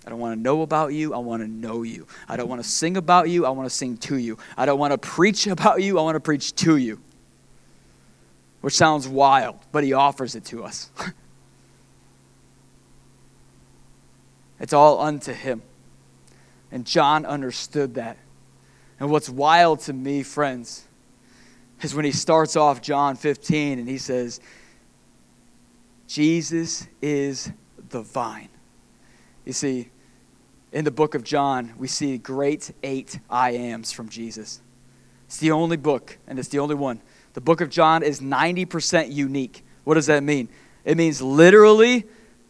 [0.07, 1.15] I don't want to know about you.
[1.15, 2.07] I want to know you.
[2.29, 3.45] I don't want to sing about you.
[3.45, 4.39] I want to sing to you.
[4.57, 5.99] I don't want to preach about you.
[5.99, 7.01] I want to preach to you.
[8.61, 10.91] Which sounds wild, but he offers it to us.
[14.61, 15.63] it's all unto him.
[16.71, 18.17] And John understood that.
[19.01, 20.86] And what's wild to me, friends,
[21.83, 24.41] is when he starts off John 15 and he says,
[26.07, 27.51] Jesus is
[27.91, 28.49] the vine.
[29.45, 29.91] You see,
[30.73, 34.61] in the book of John, we see great eight I ams from Jesus.
[35.27, 37.01] It's the only book, and it's the only one.
[37.35, 39.65] The book of John is 90% unique.
[39.85, 40.49] What does that mean?
[40.85, 42.05] It means literally,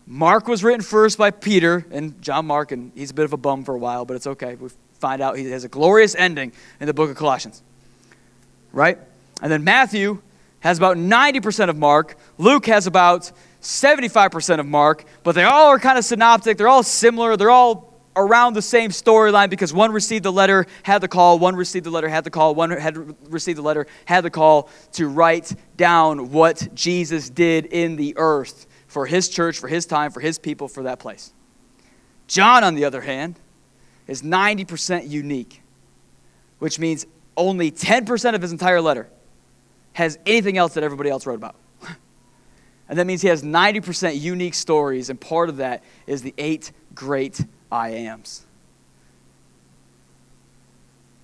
[0.06, 3.38] Mark was written first by Peter and John Mark, and he's a bit of a
[3.38, 4.54] bum for a while, but it's okay.
[4.54, 7.62] We find out he has a glorious ending in the book of Colossians.
[8.72, 8.98] Right?
[9.42, 10.22] And then Matthew
[10.60, 12.16] has about 90% of Mark.
[12.38, 16.56] Luke has about 75% of Mark, but they all are kind of synoptic.
[16.58, 17.36] They're all similar.
[17.36, 21.54] They're all around the same storyline because one received the letter, had the call, one
[21.54, 25.06] received the letter, had the call, one had received the letter, had the call to
[25.06, 30.20] write down what Jesus did in the earth for his church, for his time, for
[30.20, 31.32] his people, for that place.
[32.26, 33.38] John, on the other hand,
[34.06, 35.60] is 90% unique,
[36.58, 39.08] which means only 10% of his entire letter
[39.96, 41.56] has anything else that everybody else wrote about.
[42.88, 46.70] and that means he has 90% unique stories, and part of that is the eight
[46.94, 48.44] great I ams.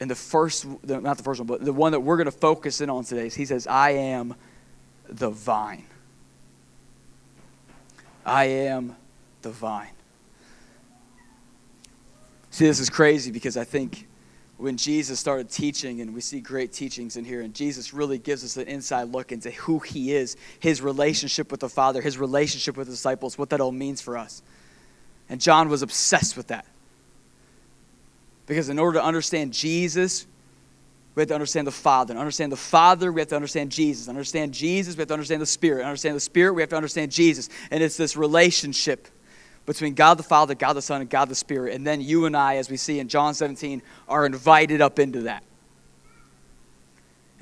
[0.00, 2.80] And the first, not the first one, but the one that we're going to focus
[2.80, 4.34] in on today is he says, I am
[5.06, 5.84] the vine.
[8.24, 8.96] I am
[9.42, 9.90] the vine.
[12.50, 14.08] See, this is crazy because I think
[14.62, 18.44] when Jesus started teaching, and we see great teachings in here, and Jesus really gives
[18.44, 22.76] us an inside look into who he is, his relationship with the Father, his relationship
[22.76, 24.40] with the disciples, what that all means for us.
[25.28, 26.64] And John was obsessed with that.
[28.46, 30.26] Because in order to understand Jesus,
[31.16, 32.12] we have to understand the Father.
[32.12, 34.08] And understand the Father, we have to understand Jesus.
[34.08, 35.84] Understand Jesus, we have to understand the Spirit.
[35.84, 37.48] Understand the Spirit, we have to understand Jesus.
[37.72, 39.08] And it's this relationship
[39.66, 41.74] between God the Father, God the Son, and God the Spirit.
[41.74, 45.22] And then you and I, as we see in John 17, are invited up into
[45.22, 45.44] that.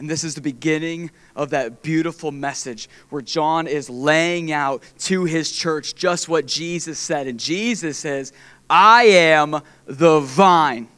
[0.00, 5.24] And this is the beginning of that beautiful message where John is laying out to
[5.24, 7.26] his church just what Jesus said.
[7.26, 8.33] And Jesus says,
[8.68, 10.88] I am the vine.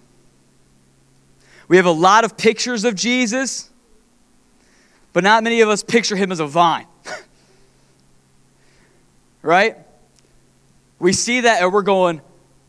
[1.67, 3.71] We have a lot of pictures of Jesus,
[5.13, 6.87] but not many of us picture him as a vine.
[9.43, 9.79] right?
[11.03, 12.23] We see that and we're going,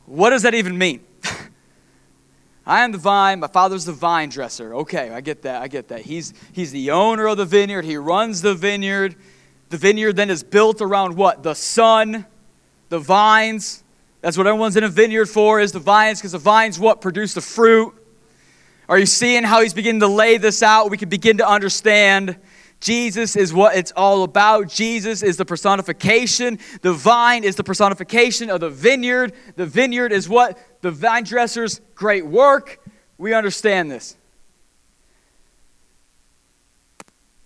[0.08, 1.02] what does that even mean?
[2.66, 4.74] I am the vine, my father's the vine dresser.
[4.74, 6.02] Okay, I get that, I get that.
[6.02, 9.16] He's, he's the owner of the vineyard, he runs the vineyard.
[9.70, 11.44] The vineyard then is built around what?
[11.44, 12.26] The sun,
[12.90, 13.84] the vines.
[14.22, 17.02] That's what everyone's in a vineyard for, is the vines, because the vines what?
[17.02, 17.94] Produce the fruit.
[18.90, 20.90] Are you seeing how he's beginning to lay this out?
[20.90, 22.40] We can begin to understand
[22.84, 24.68] Jesus is what it's all about.
[24.68, 26.60] Jesus is the personification.
[26.82, 29.32] The vine is the personification of the vineyard.
[29.56, 32.80] The vineyard is what the vine dresser's great work.
[33.18, 34.18] We understand this.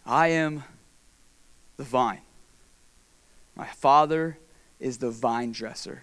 [0.08, 0.64] I am
[1.78, 2.22] the vine.
[3.56, 4.40] My Father
[4.80, 6.02] is the vine dresser.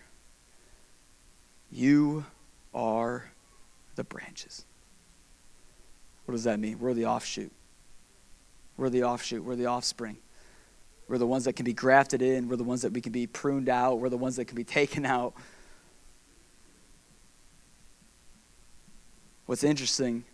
[1.73, 2.25] You
[2.73, 3.33] are
[3.97, 4.65] the branches.
[6.25, 6.79] What does that mean?
[6.79, 7.51] We're the offshoot.
[8.77, 10.19] We're the offshoot, we're the offspring.
[11.07, 13.27] We're the ones that can be grafted in, we're the ones that we can be
[13.27, 15.35] pruned out, we're the ones that can be taken out.
[19.47, 20.25] What's interesting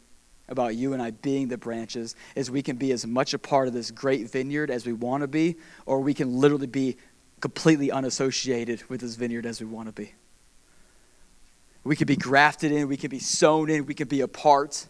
[0.49, 3.69] about you and I being the branches is we can be as much a part
[3.69, 6.97] of this great vineyard as we want to be, or we can literally be
[7.41, 10.13] completely unassociated with this vineyard as we want to be.
[11.83, 14.87] We could be grafted in, we could be sown in, we could be a part.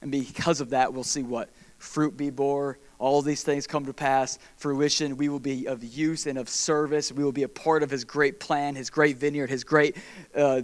[0.00, 1.50] And because of that, we'll see what?
[1.78, 5.16] Fruit be bore, all these things come to pass, fruition.
[5.16, 7.12] We will be of use and of service.
[7.12, 9.96] We will be a part of his great plan, his great vineyard, his great
[10.34, 10.62] uh,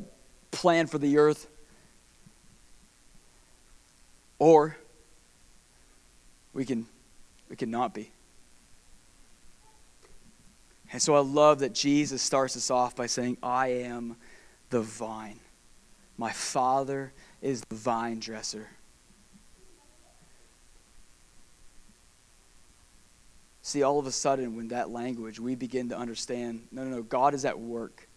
[0.51, 1.49] plan for the earth.
[4.39, 4.77] Or
[6.53, 6.87] we can
[7.49, 8.11] we can not be.
[10.93, 14.17] And so I love that Jesus starts us off by saying, I am
[14.71, 15.41] the vine.
[16.17, 18.69] My Father is the vine dresser.
[23.67, 27.03] See, all of a sudden, when that language, we begin to understand no, no, no,
[27.03, 28.11] God is at work.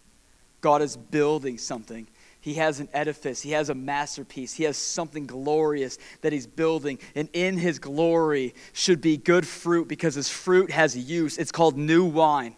[0.60, 2.06] God is building something.
[2.38, 3.40] He has an edifice.
[3.40, 4.52] He has a masterpiece.
[4.52, 6.98] He has something glorious that he's building.
[7.14, 11.38] And in his glory should be good fruit because his fruit has use.
[11.38, 12.54] It's called new wine.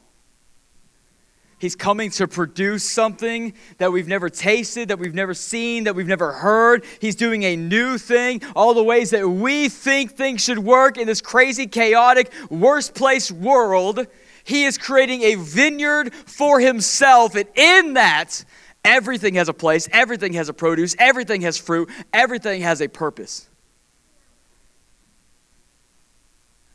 [1.61, 6.07] He's coming to produce something that we've never tasted, that we've never seen, that we've
[6.07, 6.87] never heard.
[7.01, 8.41] He's doing a new thing.
[8.57, 13.31] All the ways that we think things should work in this crazy, chaotic, worst place
[13.31, 14.07] world,
[14.43, 17.35] He is creating a vineyard for Himself.
[17.35, 18.43] And in that,
[18.83, 23.51] everything has a place, everything has a produce, everything has fruit, everything has a purpose.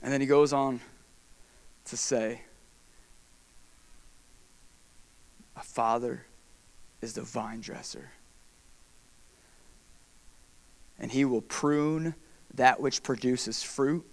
[0.04, 0.80] And then He goes on
[1.86, 2.42] to say,
[5.58, 6.26] A father
[7.02, 8.12] is the vine dresser.
[10.98, 12.16] And he will prune
[12.54, 14.06] that which produces fruit,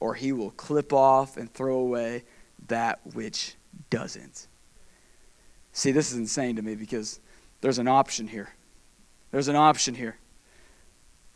[0.00, 2.24] or he will clip off and throw away
[2.66, 3.54] that which
[3.90, 4.48] doesn't.
[5.72, 7.20] See, this is insane to me because
[7.60, 8.54] there's an option here.
[9.30, 10.16] There's an option here.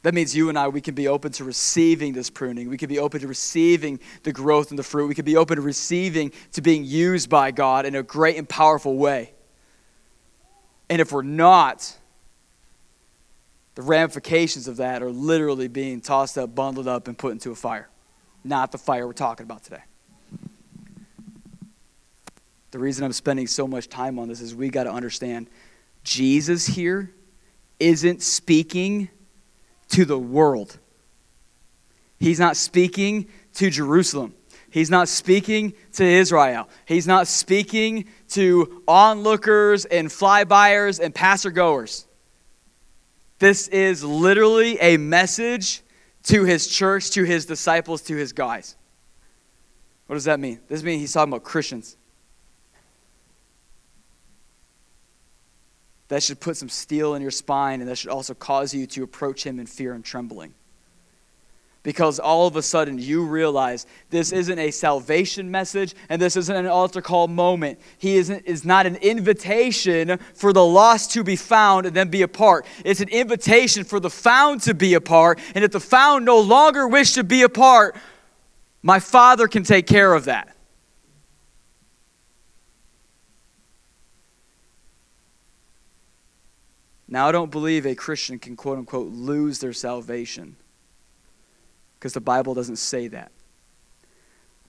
[0.09, 2.71] That means you and I, we can be open to receiving this pruning.
[2.71, 5.07] We can be open to receiving the growth and the fruit.
[5.07, 8.49] We can be open to receiving, to being used by God in a great and
[8.49, 9.35] powerful way.
[10.89, 11.95] And if we're not,
[13.75, 17.55] the ramifications of that are literally being tossed up, bundled up, and put into a
[17.55, 17.91] fire.
[18.43, 19.83] Not the fire we're talking about today.
[22.71, 25.51] The reason I'm spending so much time on this is we got to understand
[26.03, 27.13] Jesus here
[27.79, 29.11] isn't speaking
[29.91, 30.78] to the world.
[32.18, 34.34] He's not speaking to Jerusalem.
[34.70, 36.68] He's not speaking to Israel.
[36.84, 42.07] He's not speaking to onlookers and flybyers and passer goers.
[43.39, 45.82] This is literally a message
[46.24, 48.76] to his church, to his disciples, to his guys.
[50.07, 50.61] What does that mean?
[50.68, 51.97] This means he's talking about Christians.
[56.09, 59.03] That should put some steel in your spine, and that should also cause you to
[59.03, 60.55] approach him in fear and trembling
[61.89, 66.55] because all of a sudden you realize this isn't a salvation message and this isn't
[66.55, 67.79] an altar call moment.
[67.97, 72.21] He isn't, is not an invitation for the lost to be found and then be
[72.21, 72.67] apart.
[72.85, 75.41] It's an invitation for the found to be apart.
[75.55, 77.97] And if the found no longer wish to be apart,
[78.83, 80.55] my Father can take care of that.
[87.09, 90.57] Now, I don't believe a Christian can quote unquote lose their salvation
[91.99, 93.33] because the Bible doesn't say that.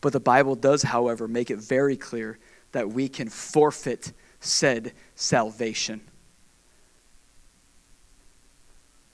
[0.02, 2.40] But the Bible does, however, make it very clear
[2.72, 6.02] that we can forfeit said salvation.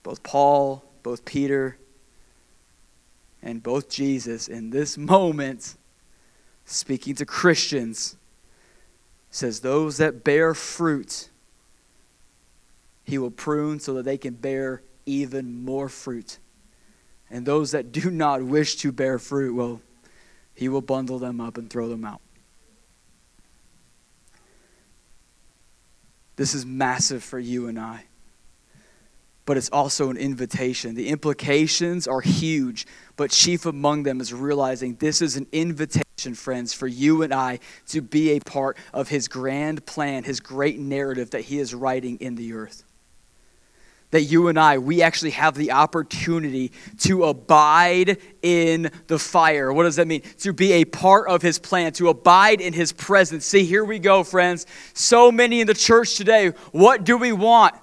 [0.04, 1.78] Both Paul, both Peter,
[3.42, 5.76] and both Jesus in this moment,
[6.66, 8.18] speaking to Christians,
[9.32, 11.30] says, Those that bear fruit,
[13.06, 16.40] he will prune so that they can bear even more fruit.
[17.30, 19.82] And those that do not wish to bear fruit, well,
[20.54, 22.22] he will bundle them up and throw them out.
[26.36, 28.06] This is massive for you and I.
[29.46, 30.96] But it's also an invitation.
[30.96, 36.74] The implications are huge, but chief among them is realizing this is an invitation, friends,
[36.74, 41.30] for you and I to be a part of his grand plan, his great narrative
[41.30, 42.85] that he is writing in the earth
[44.16, 49.74] that you and I, we actually have the opportunity to abide in the fire.
[49.74, 50.22] What does that mean?
[50.40, 53.46] To be a part of his plan, to abide in his presence.
[53.46, 54.68] See, here we go, friends.
[54.94, 57.76] So many in the church today, what do we want?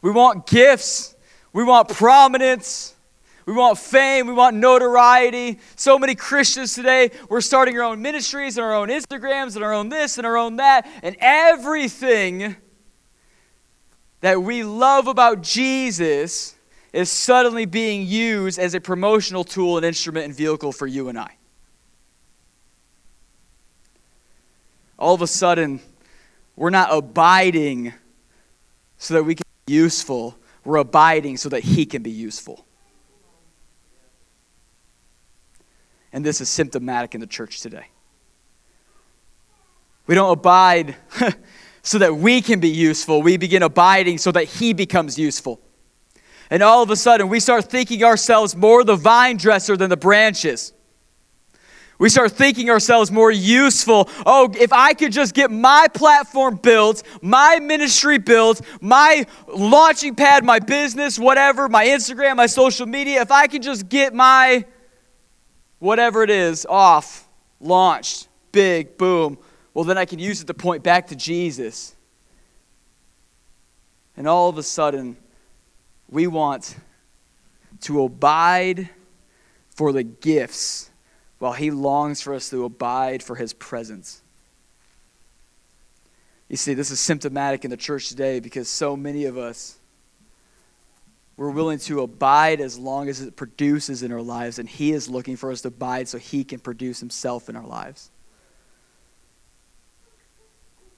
[0.00, 1.14] We want gifts,
[1.52, 2.94] we want prominence.
[3.44, 4.26] We want fame.
[4.26, 5.60] We want notoriety.
[5.76, 9.72] So many Christians today, we're starting our own ministries and our own Instagrams and our
[9.72, 10.90] own this and our own that.
[11.04, 12.56] And everything
[14.20, 16.56] that we love about Jesus
[16.92, 21.18] is suddenly being used as a promotional tool and instrument and vehicle for you and
[21.18, 21.36] I.
[24.98, 25.80] All of a sudden,
[26.56, 27.92] we're not abiding
[28.96, 32.64] so that we can be useful, we're abiding so that He can be useful.
[36.12, 37.88] And this is symptomatic in the church today.
[40.06, 40.96] We don't abide
[41.86, 43.22] so that we can be useful.
[43.22, 45.60] We begin abiding so that He becomes useful.
[46.50, 49.96] And all of a sudden, we start thinking ourselves more the vine dresser than the
[49.96, 50.72] branches.
[52.00, 54.10] We start thinking ourselves more useful.
[54.26, 60.44] Oh, if I could just get my platform built, my ministry built, my launching pad,
[60.44, 64.64] my business, whatever, my Instagram, my social media, if I could just get my
[65.78, 67.28] whatever it is off,
[67.60, 69.38] launched, big, boom,
[69.76, 71.94] well, then I can use it to point back to Jesus.
[74.16, 75.18] And all of a sudden,
[76.08, 76.76] we want
[77.82, 78.88] to abide
[79.68, 80.90] for the gifts
[81.40, 84.22] while He longs for us to abide for His presence.
[86.48, 89.76] You see, this is symptomatic in the church today because so many of us
[91.36, 95.10] we're willing to abide as long as it produces in our lives, and He is
[95.10, 98.10] looking for us to abide so He can produce Himself in our lives.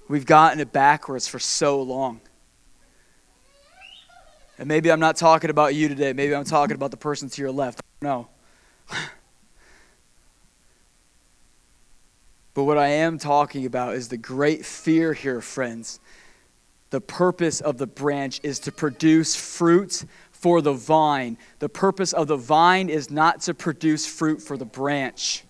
[0.09, 2.21] We've gotten it backwards for so long.
[4.59, 6.15] And maybe I'm not talking about you today.
[6.15, 7.81] Maybe I'm talking about the person to your left.
[8.03, 8.29] No.
[12.55, 16.01] but what I am talking about is the great fear here, friends.
[16.91, 21.37] The purpose of the branch is to produce fruit for the vine.
[21.59, 25.45] The purpose of the vine is not to produce fruit for the branch.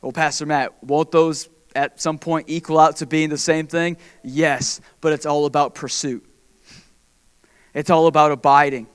[0.00, 3.96] Well, Pastor Matt, won't those at some point equal out to being the same thing?
[4.24, 6.24] Yes, but it's all about pursuit.
[7.74, 8.86] It's all about abiding.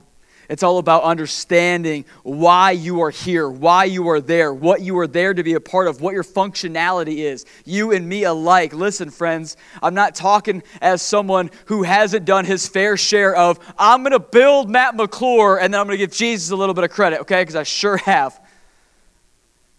[0.48, 5.06] It's all about understanding why you are here, why you are there, what you are
[5.06, 7.46] there to be a part of, what your functionality is.
[7.64, 8.74] You and me alike.
[8.74, 14.02] Listen, friends, I'm not talking as someone who hasn't done his fair share of, I'm
[14.02, 16.84] going to build Matt McClure and then I'm going to give Jesus a little bit
[16.84, 17.40] of credit, okay?
[17.40, 18.38] Because I sure have.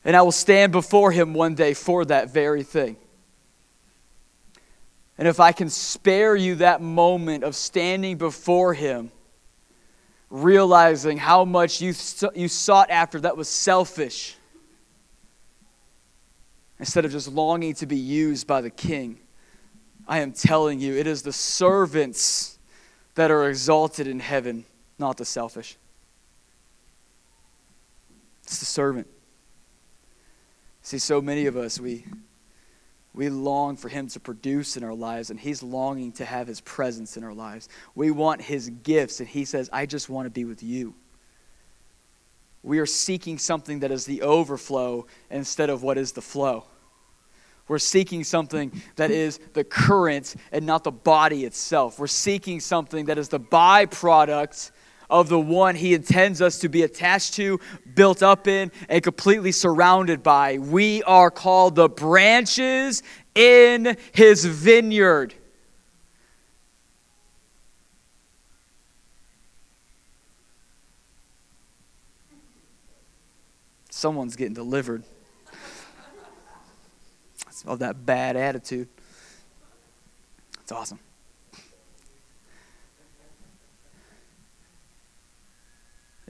[0.06, 2.98] And I will stand before him one day for that very thing.
[5.18, 9.12] And if I can spare you that moment of standing before him,
[10.30, 11.94] realizing how much you,
[12.36, 14.36] you sought after that was selfish
[16.80, 19.20] instead of just longing to be used by the king.
[20.08, 22.58] I am telling you, it is the servants
[23.16, 24.66] that are exalted in heaven,
[24.98, 25.78] not the selfish.
[28.44, 29.08] It's the servant.
[30.84, 32.06] See, so many of us, we
[33.14, 36.62] we long for Him to produce in our lives, and He's longing to have His
[36.62, 37.70] presence in our lives.
[37.96, 40.96] We want His gifts, and He says, I just want to be with you.
[42.64, 46.66] We are seeking something that is the overflow instead of what is the flow.
[47.68, 52.00] We're seeking something that is the current and not the body itself.
[52.00, 54.72] We're seeking something that is the byproduct
[55.14, 57.60] of the one he intends us to be attached to,
[57.94, 60.58] built up in, and completely surrounded by.
[60.58, 63.04] We are called the branches
[63.36, 65.36] in his vineyard.
[73.92, 75.04] Someone's getting delivered
[77.68, 78.88] of that bad attitude.
[80.62, 80.98] It's awesome.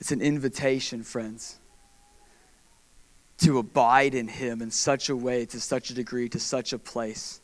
[0.03, 1.59] It's an invitation, friends,
[3.37, 6.77] to abide in Him in such a way, to such a degree, to such a
[6.77, 7.39] place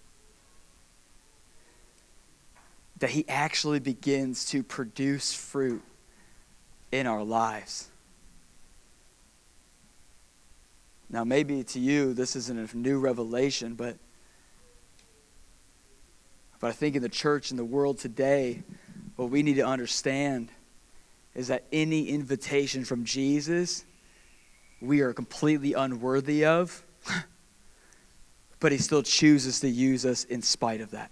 [2.98, 5.82] that He actually begins to produce fruit
[6.92, 7.88] in our lives.
[11.10, 13.96] Now, maybe to you, this isn't a new revelation, but,
[16.60, 18.64] but I think in the church and the world today,
[19.16, 20.50] what we need to understand
[21.36, 23.86] is that any invitation from Jesus
[24.82, 26.84] we are completely unworthy of,
[28.60, 31.12] but he still chooses to use us in spite of that.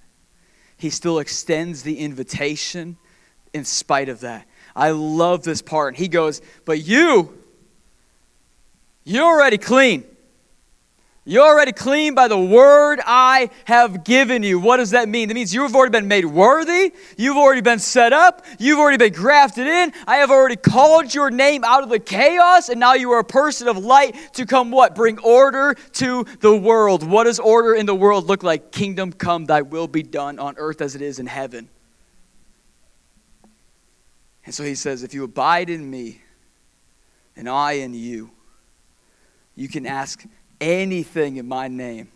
[0.78, 2.98] He still extends the invitation
[3.54, 4.48] in spite of that.
[4.76, 5.96] I love this part.
[5.96, 7.38] He goes, But you,
[9.04, 10.06] you're already clean.
[11.30, 14.62] You're already clean by the word I have given you.
[14.62, 15.28] What does that mean?
[15.28, 16.94] That means you've already been made worthy.
[17.18, 18.46] You've already been set up.
[18.60, 19.92] You've already been grafted in.
[20.08, 23.26] I have already called your name out of the chaos, and now you are a
[23.26, 24.96] person of light to come what?
[24.96, 27.04] Bring order to the world.
[27.04, 28.72] What does order in the world look like?
[28.72, 31.68] Kingdom come, thy will be done on earth as it is in heaven.
[34.46, 36.22] And so he says, If you abide in me,
[37.36, 38.32] and I in you,
[39.58, 40.24] you can ask
[40.60, 42.10] anything in my name,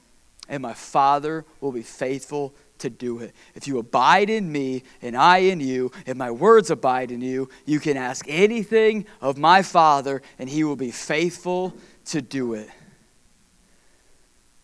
[0.50, 3.34] and my Father will be faithful to do it.
[3.56, 7.50] If you abide in me and I in you, and my words abide in you,
[7.66, 11.74] you can ask anything of my Father, and he will be faithful
[12.06, 12.70] to do it.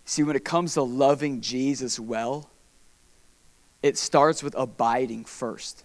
[0.05, 2.49] See, when it comes to loving Jesus well,
[3.83, 5.83] it starts with abiding first.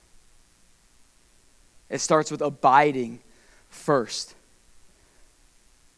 [1.91, 3.21] It starts with abiding
[3.69, 4.35] first.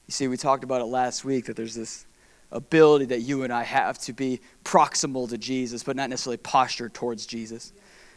[0.07, 2.07] You see, we talked about it last week that there's this
[2.51, 6.95] ability that you and I have to be proximal to Jesus, but not necessarily postured
[6.95, 7.73] towards Jesus.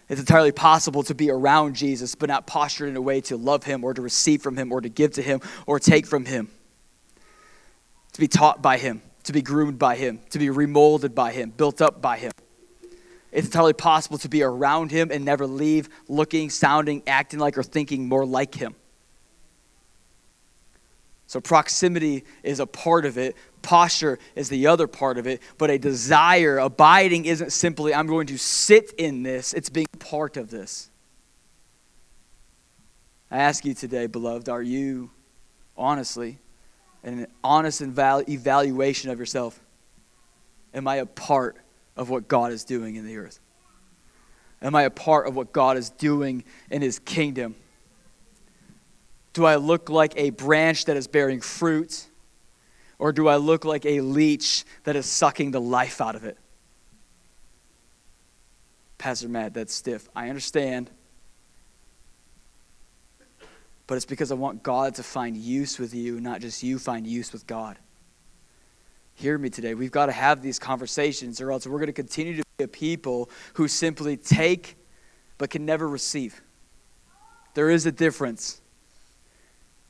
[0.10, 3.64] It's entirely possible to be around Jesus, but not postured in a way to love
[3.64, 6.50] him or to receive from him or to give to him or take from him.
[8.14, 11.52] To be taught by him, to be groomed by him, to be remolded by him,
[11.52, 12.32] built up by him.
[13.32, 17.64] It's entirely possible to be around him and never leave looking, sounding, acting like, or
[17.64, 18.76] thinking more like him.
[21.28, 25.69] So, proximity is a part of it, posture is the other part of it, but
[25.69, 30.49] a desire, abiding, isn't simply, I'm going to sit in this, it's being part of
[30.49, 30.89] this.
[33.30, 35.11] I ask you today, beloved, are you
[35.75, 36.39] honestly,
[37.03, 39.59] an honest evaluation of yourself,
[40.73, 41.57] am I a part
[41.97, 43.39] of what God is doing in the earth?
[44.61, 47.55] Am I a part of what God is doing in His kingdom?
[49.38, 52.08] Do I look like a branch that is bearing fruit?
[52.98, 56.40] Or do I look like a leech that is sucking the life out of it?
[58.98, 60.10] Pastor Matt, that's stiff.
[60.16, 60.90] I understand.
[63.86, 67.06] But it's because I want God to find use with you, not just you find
[67.06, 67.78] use with God.
[69.14, 69.76] Hear me today.
[69.76, 72.68] We've got to have these conversations, or else we're going to continue to be a
[72.68, 74.78] people who simply take
[75.38, 76.42] but can never receive.
[77.54, 78.62] There is a difference.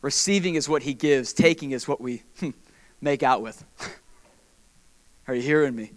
[0.02, 2.24] Receiving is what he gives, taking is what we
[3.02, 3.64] make out with.
[5.28, 5.92] Are you hearing me?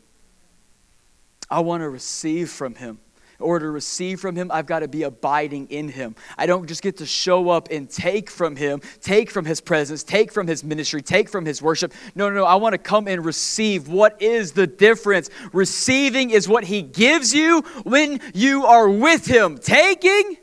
[1.51, 2.99] I want to receive from him.
[3.41, 6.15] In order to receive from him, I've got to be abiding in him.
[6.37, 10.03] I don't just get to show up and take from him, take from his presence,
[10.05, 11.95] take from his ministry, take from his worship.
[12.15, 12.45] No, no, no.
[12.45, 13.89] I want to come and receive.
[13.89, 15.31] What is the difference?
[15.55, 19.57] Receiving is what he gives you when you are with him.
[19.57, 20.37] Taking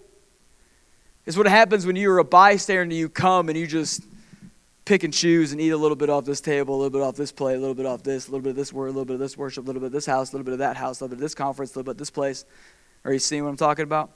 [1.27, 4.01] is what happens when you're a bystander and you come and you just
[4.85, 7.17] pick and choose and eat a little bit off this table, a little bit off
[7.17, 9.03] this plate, a little bit off this, a little bit of this word, a little
[9.03, 10.77] bit of this worship, a little bit of this house, a little bit of that
[10.77, 12.45] house, a little bit of this conference, a little bit of this place.
[13.03, 14.09] Are you seeing what I'm talking about?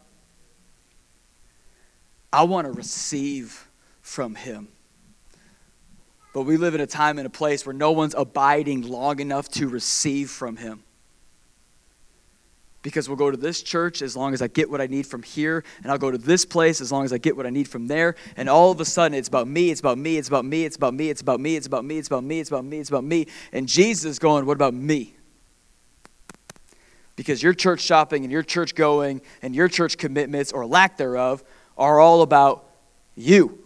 [2.31, 3.67] I want to receive
[3.99, 4.69] from Him.
[6.33, 9.49] But we live in a time and a place where no one's abiding long enough
[9.49, 10.83] to receive from Him.
[12.83, 15.21] Because we'll go to this church as long as I get what I need from
[15.21, 17.67] here, and I'll go to this place as long as I get what I need
[17.67, 20.45] from there, and all of a sudden it's about me, it's about me, it's about
[20.45, 22.65] me, it's about me, it's about me, it's about me, it's about me, it's about
[22.65, 25.15] me, it's about me, and Jesus is going, What about me?
[27.21, 31.43] because your church shopping and your church going and your church commitments or lack thereof
[31.77, 32.67] are all about
[33.15, 33.59] you.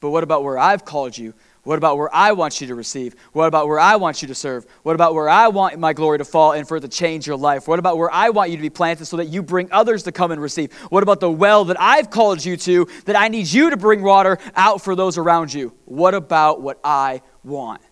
[0.00, 1.32] But what about where I've called you?
[1.62, 3.14] What about where I want you to receive?
[3.32, 4.64] What about where I want you to serve?
[4.82, 7.36] What about where I want my glory to fall and for it to change your
[7.36, 7.68] life?
[7.68, 10.12] What about where I want you to be planted so that you bring others to
[10.12, 10.72] come and receive?
[10.88, 14.02] What about the well that I've called you to that I need you to bring
[14.02, 15.74] water out for those around you?
[15.84, 17.82] What about what I want?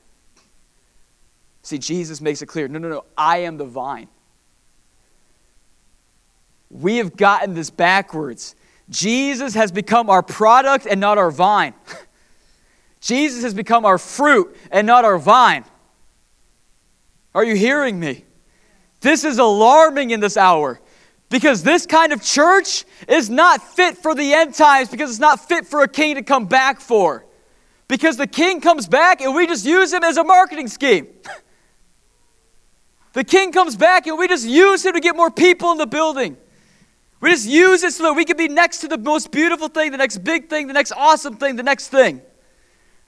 [1.62, 4.08] See, Jesus makes it clear no, no, no, I am the vine.
[6.70, 8.54] We have gotten this backwards.
[8.88, 11.74] Jesus has become our product and not our vine.
[13.00, 15.64] Jesus has become our fruit and not our vine.
[17.34, 18.24] Are you hearing me?
[19.00, 20.80] This is alarming in this hour
[21.30, 25.46] because this kind of church is not fit for the end times because it's not
[25.46, 27.24] fit for a king to come back for.
[27.86, 31.06] Because the king comes back and we just use him as a marketing scheme.
[33.14, 35.86] The king comes back and we just use him to get more people in the
[35.86, 36.36] building.
[37.20, 39.90] We just use it so that we can be next to the most beautiful thing,
[39.90, 42.22] the next big thing, the next awesome thing, the next thing.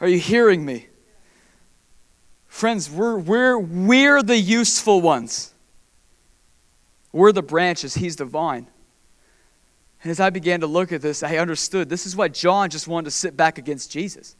[0.00, 0.86] Are you hearing me?
[2.46, 5.54] Friends, we're, we're, we're the useful ones.
[7.12, 8.66] We're the branches, he's the vine.
[10.02, 12.88] And as I began to look at this, I understood this is why John just
[12.88, 14.36] wanted to sit back against Jesus.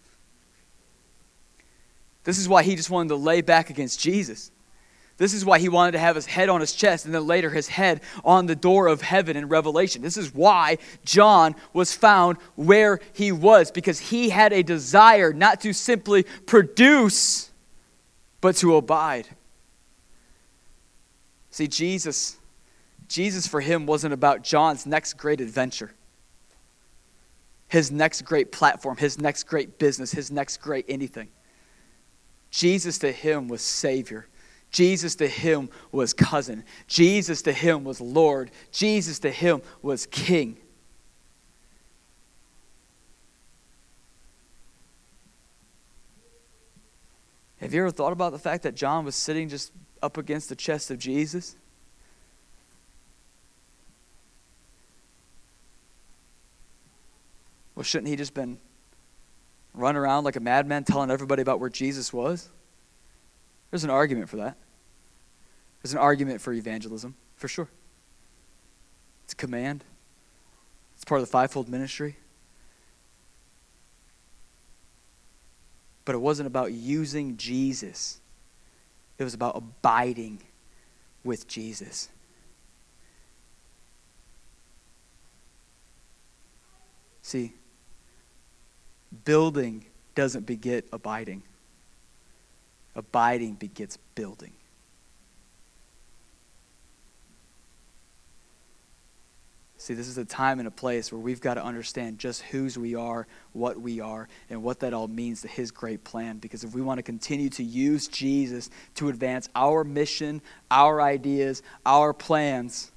[2.25, 4.51] This is why he just wanted to lay back against Jesus.
[5.21, 7.51] This is why he wanted to have his head on his chest and then later
[7.51, 10.01] his head on the door of heaven in Revelation.
[10.01, 15.61] This is why John was found where he was, because he had a desire not
[15.61, 17.51] to simply produce,
[18.41, 19.29] but to abide.
[21.51, 22.39] See, Jesus,
[23.07, 25.93] Jesus for him wasn't about John's next great adventure,
[27.69, 31.29] his next great platform, his next great business, his next great anything.
[32.51, 34.27] Jesus to him was Savior.
[34.71, 36.65] Jesus to him was cousin.
[36.87, 38.51] Jesus to him was Lord.
[38.71, 40.57] Jesus to him was King.
[47.61, 50.57] Have you ever thought about the fact that John was sitting just up against the
[50.57, 51.57] chest of Jesus?
[57.75, 58.59] Well, shouldn't he just been
[59.75, 62.49] running around like a madman telling everybody about where Jesus was?
[63.71, 64.57] There's an argument for that.
[65.83, 67.69] There's an argument for evangelism, for sure.
[69.25, 69.85] It's a command,
[70.95, 72.17] it's part of the fivefold ministry.
[76.05, 78.21] But it wasn't about using Jesus,
[79.19, 80.41] it was about abiding
[81.23, 82.09] with Jesus.
[87.23, 87.53] See,
[89.25, 89.85] building
[90.17, 91.45] doesn't beget abiding.
[92.95, 94.53] Abiding begets building.
[99.81, 102.77] See, this is a time and a place where we've got to understand just whose
[102.77, 106.37] we are, what we are, and what that all means to His great plan.
[106.37, 111.63] Because if we want to continue to use Jesus to advance our mission, our ideas,
[111.87, 112.90] our plans,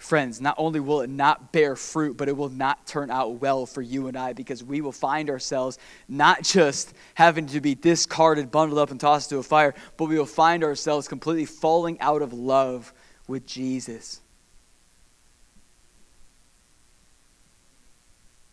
[0.00, 3.66] friends, not only will it not bear fruit, but it will not turn out well
[3.66, 5.78] for you and I because we will find ourselves
[6.08, 10.16] not just having to be discarded, bundled up, and tossed to a fire, but we
[10.16, 12.92] will find ourselves completely falling out of love
[13.28, 14.20] with Jesus.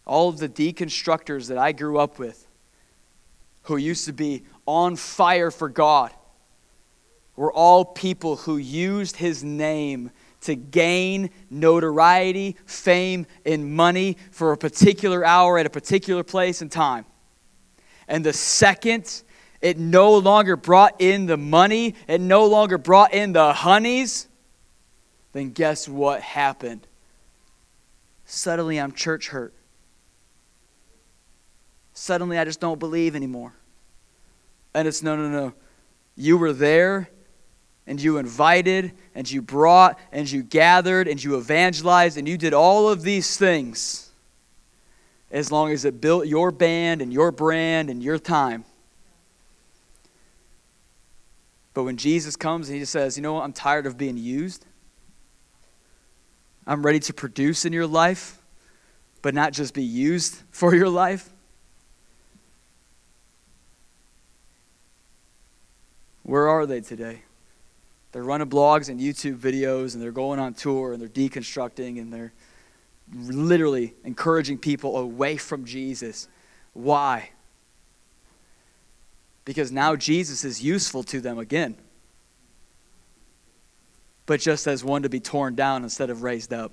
[0.05, 2.45] All of the deconstructors that I grew up with
[3.63, 6.11] who used to be on fire for God
[7.37, 10.11] were all people who used his name
[10.47, 16.71] to gain notoriety, fame, and money for a particular hour at a particular place and
[16.71, 17.05] time.
[18.07, 19.23] And the second
[19.61, 24.27] it no longer brought in the money, it no longer brought in the honeys,
[25.33, 26.87] then guess what happened?
[28.25, 29.53] Suddenly I'm church hurt.
[31.93, 33.53] Suddenly I just don't believe anymore.
[34.73, 35.53] And it's no, no, no.
[36.15, 37.09] You were there
[37.87, 42.53] and you invited and you brought and you gathered and you evangelized and you did
[42.53, 44.11] all of these things
[45.31, 48.65] as long as it built your band and your brand and your time.
[51.73, 53.43] But when Jesus comes and he just says, You know what?
[53.43, 54.65] I'm tired of being used.
[56.65, 58.41] I'm ready to produce in your life,
[59.21, 61.29] but not just be used for your life.
[66.23, 67.21] Where are they today?
[68.17, 72.11] They're running blogs and YouTube videos, and they're going on tour, and they're deconstructing, and
[72.11, 72.33] they're
[73.13, 76.27] literally encouraging people away from Jesus.
[76.73, 77.29] Why?
[79.45, 81.75] Because now Jesus is useful to them again,
[84.25, 86.71] but just as one to be torn down instead of raised up.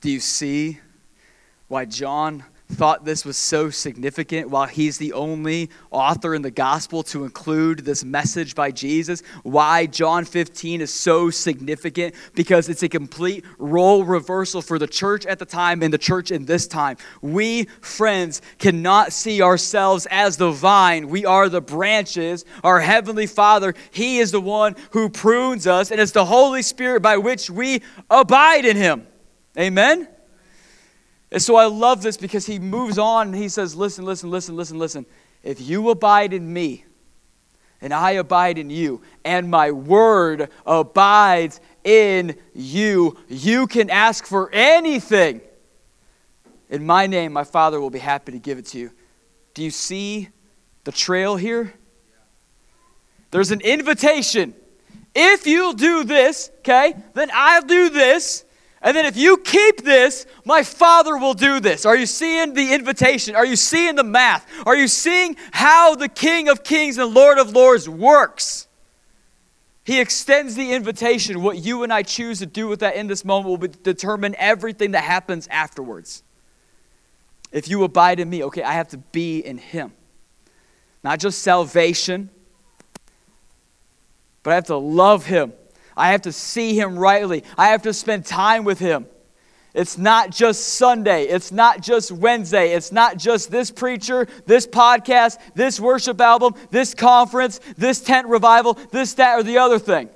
[0.00, 0.80] Do you see
[1.68, 7.02] why John thought this was so significant while he's the only author in the gospel
[7.04, 9.22] to include this message by Jesus.
[9.42, 15.26] Why John 15 is so significant because it's a complete role reversal for the church
[15.26, 16.96] at the time and the church in this time.
[17.20, 22.44] We, friends, cannot see ourselves as the vine, we are the branches.
[22.64, 27.02] Our Heavenly Father, He is the one who prunes us, and it's the Holy Spirit
[27.02, 29.06] by which we abide in Him.
[29.58, 30.08] Amen?
[31.32, 34.54] And so I love this because he moves on and he says, Listen, listen, listen,
[34.54, 35.06] listen, listen.
[35.42, 36.84] If you abide in me,
[37.80, 44.50] and I abide in you, and my word abides in you, you can ask for
[44.52, 45.40] anything.
[46.68, 48.92] In my name, my Father will be happy to give it to you.
[49.54, 50.28] Do you see
[50.84, 51.74] the trail here?
[53.30, 54.54] There's an invitation.
[55.14, 58.44] If you'll do this, okay, then I'll do this.
[58.82, 61.86] And then if you keep this, my Father will do this.
[61.86, 63.36] Are you seeing the invitation?
[63.36, 64.44] Are you seeing the math?
[64.66, 68.66] Are you seeing how the King of Kings and Lord of Lords works?
[69.84, 71.42] He extends the invitation.
[71.42, 74.92] What you and I choose to do with that in this moment will determine everything
[74.92, 76.24] that happens afterwards.
[77.52, 79.92] If you abide in me, okay, I have to be in Him.
[81.04, 82.30] Not just salvation,
[84.42, 85.52] but I have to love Him
[85.96, 87.44] I have to see him rightly.
[87.56, 89.06] I have to spend time with him.
[89.74, 91.24] It's not just Sunday.
[91.24, 92.72] It's not just Wednesday.
[92.74, 98.74] It's not just this preacher, this podcast, this worship album, this conference, this tent revival,
[98.90, 100.10] this, that, or the other thing.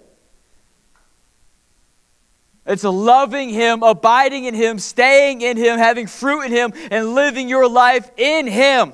[2.66, 7.49] It's loving Him, abiding in Him, staying in Him, having fruit in Him, and living
[7.49, 8.93] your life in Him.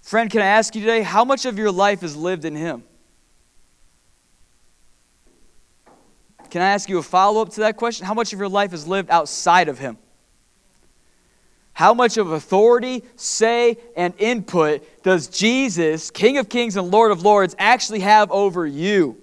[0.00, 2.82] Friend, can I ask you today, how much of your life is lived in Him?
[6.50, 8.06] Can I ask you a follow up to that question?
[8.06, 9.98] How much of your life is lived outside of Him?
[11.72, 17.22] How much of authority, say, and input does Jesus, King of Kings and Lord of
[17.22, 19.20] Lords, actually have over you?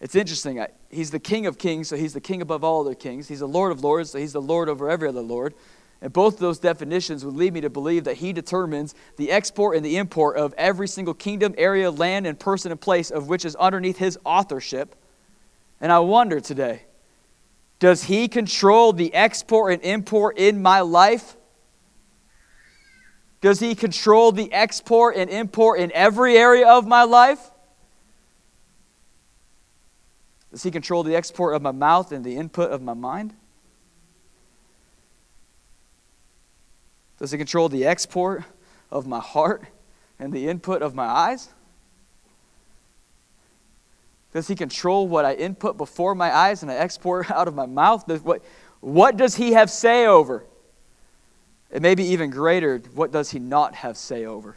[0.00, 0.64] It's interesting.
[0.90, 3.28] He's the King of Kings, so he's the King above all other kings.
[3.28, 5.54] He's the Lord of Lords, so he's the Lord over every other Lord.
[6.00, 9.76] And both of those definitions would lead me to believe that he determines the export
[9.76, 13.44] and the import of every single kingdom, area, land, and person and place of which
[13.44, 14.96] is underneath his authorship.
[15.80, 16.82] And I wonder today
[17.78, 21.36] does he control the export and import in my life?
[23.40, 27.50] Does he control the export and import in every area of my life?
[30.50, 33.34] Does he control the export of my mouth and the input of my mind?
[37.18, 38.44] Does it control the export
[38.90, 39.64] of my heart
[40.18, 41.48] and the input of my eyes?
[44.32, 47.66] Does he control what I input before my eyes and I export out of my
[47.66, 48.08] mouth?
[48.22, 48.42] What,
[48.80, 50.44] what does he have say over?
[51.70, 54.56] And maybe even greater, what does he not have say over?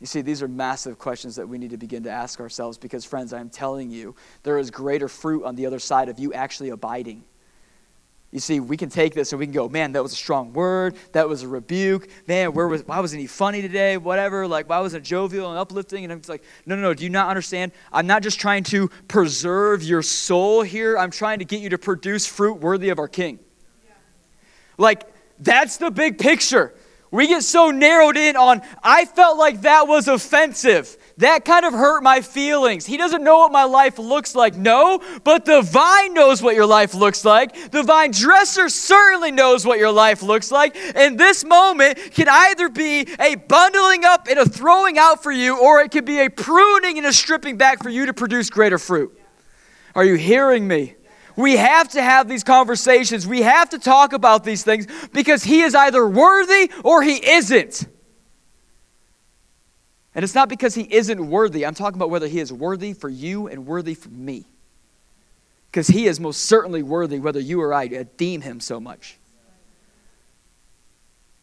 [0.00, 3.04] You see, these are massive questions that we need to begin to ask ourselves because,
[3.04, 6.32] friends, I am telling you, there is greater fruit on the other side of you
[6.32, 7.22] actually abiding.
[8.32, 10.54] You see, we can take this and we can go, man, that was a strong
[10.54, 10.96] word.
[11.12, 12.08] That was a rebuke.
[12.26, 13.98] Man, where was, why wasn't he funny today?
[13.98, 14.48] Whatever.
[14.48, 16.04] Like, why wasn't it jovial and uplifting?
[16.04, 16.94] And it's like, no, no, no.
[16.94, 17.72] Do you not understand?
[17.92, 20.96] I'm not just trying to preserve your soul here.
[20.96, 23.38] I'm trying to get you to produce fruit worthy of our King.
[23.84, 23.92] Yeah.
[24.78, 25.02] Like,
[25.38, 26.72] that's the big picture.
[27.10, 30.96] We get so narrowed in on, I felt like that was offensive.
[31.18, 32.86] That kind of hurt my feelings.
[32.86, 34.56] He doesn't know what my life looks like.
[34.56, 37.70] No, but the vine knows what your life looks like.
[37.70, 40.76] The vine dresser certainly knows what your life looks like.
[40.94, 45.58] And this moment can either be a bundling up and a throwing out for you,
[45.58, 48.78] or it could be a pruning and a stripping back for you to produce greater
[48.78, 49.18] fruit.
[49.94, 50.94] Are you hearing me?
[51.36, 53.26] We have to have these conversations.
[53.26, 57.86] We have to talk about these things because he is either worthy or he isn't.
[60.14, 61.64] And it's not because he isn't worthy.
[61.64, 64.44] I'm talking about whether he is worthy for you and worthy for me.
[65.70, 69.18] Because he is most certainly worthy, whether you or I deem him so much.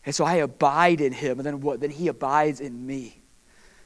[0.06, 1.80] And so I abide in him, and then what?
[1.80, 3.20] Then he abides in me.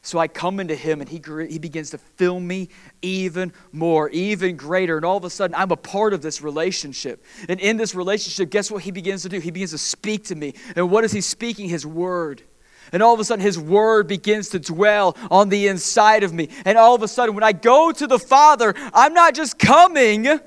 [0.06, 2.68] So I come into him and he, he begins to fill me
[3.02, 4.98] even more, even greater.
[4.98, 7.24] And all of a sudden, I'm a part of this relationship.
[7.48, 9.40] And in this relationship, guess what he begins to do?
[9.40, 10.56] He begins to speak to me.
[10.76, 11.70] And what is he speaking?
[11.70, 12.44] His word.
[12.94, 16.50] And all of a sudden, his word begins to dwell on the inside of me.
[16.64, 20.40] And all of a sudden, when I go to the Father, I'm not just coming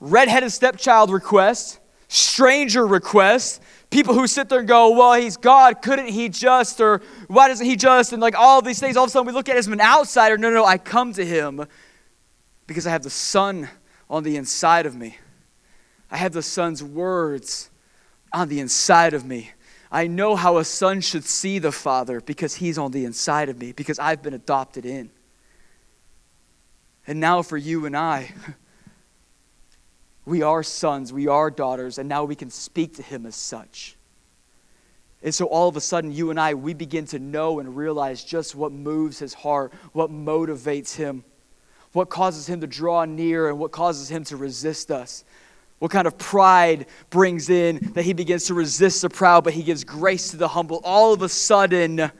[0.00, 6.08] redheaded stepchild request, stranger request, people who sit there and go, well, he's God, couldn't
[6.08, 9.12] he just, or why doesn't he just, and like all these things, all of a
[9.12, 10.36] sudden we look at him as an outsider.
[10.36, 11.64] No, no, no, I come to him
[12.66, 13.68] because I have the Son
[14.10, 15.18] on the inside of me.
[16.10, 17.70] I have the Son's words
[18.32, 19.52] on the inside of me.
[19.92, 23.58] I know how a son should see the Father because he's on the inside of
[23.58, 25.10] me, because I've been adopted in.
[27.06, 28.32] And now for you and I,
[30.24, 33.96] we are sons, we are daughters, and now we can speak to him as such.
[35.22, 38.24] And so all of a sudden, you and I, we begin to know and realize
[38.24, 41.22] just what moves his heart, what motivates him,
[41.92, 45.22] what causes him to draw near, and what causes him to resist us.
[45.82, 49.64] What kind of pride brings in that he begins to resist the proud, but he
[49.64, 50.80] gives grace to the humble.
[50.84, 52.12] All of a sudden,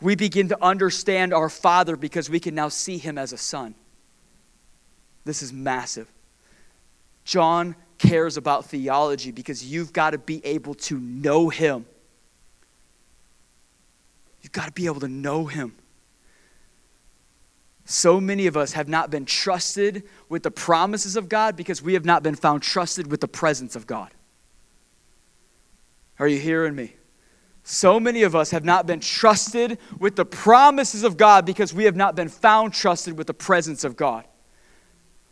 [0.00, 3.76] we begin to understand our Father because we can now see him as a son.
[5.24, 6.10] This is massive.
[7.22, 11.86] John cares about theology because you've got to be able to know him.
[14.42, 15.76] You've got to be able to know him.
[17.90, 21.94] So many of us have not been trusted with the promises of God because we
[21.94, 24.10] have not been found trusted with the presence of God.
[26.18, 26.96] Are you hearing me?
[27.62, 31.84] So many of us have not been trusted with the promises of God because we
[31.84, 34.26] have not been found trusted with the presence of God.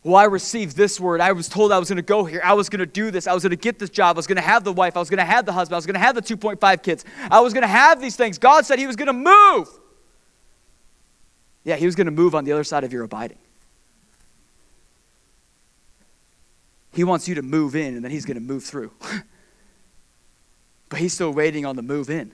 [0.02, 1.20] Well, I received this word.
[1.20, 2.40] I was told I was going to go here.
[2.42, 3.26] I was going to do this.
[3.26, 4.16] I was going to get this job.
[4.16, 4.96] I was going to have the wife.
[4.96, 5.74] I was going to have the husband.
[5.74, 7.04] I was going to have the 2.5 kids.
[7.30, 8.38] I was going to have these things.
[8.38, 9.68] God said He was going to move.
[11.66, 13.38] Yeah, He was going to move on the other side of your abiding.
[16.94, 18.92] He wants you to move in, and then He's going to move through.
[20.88, 22.30] but He's still waiting on the move in.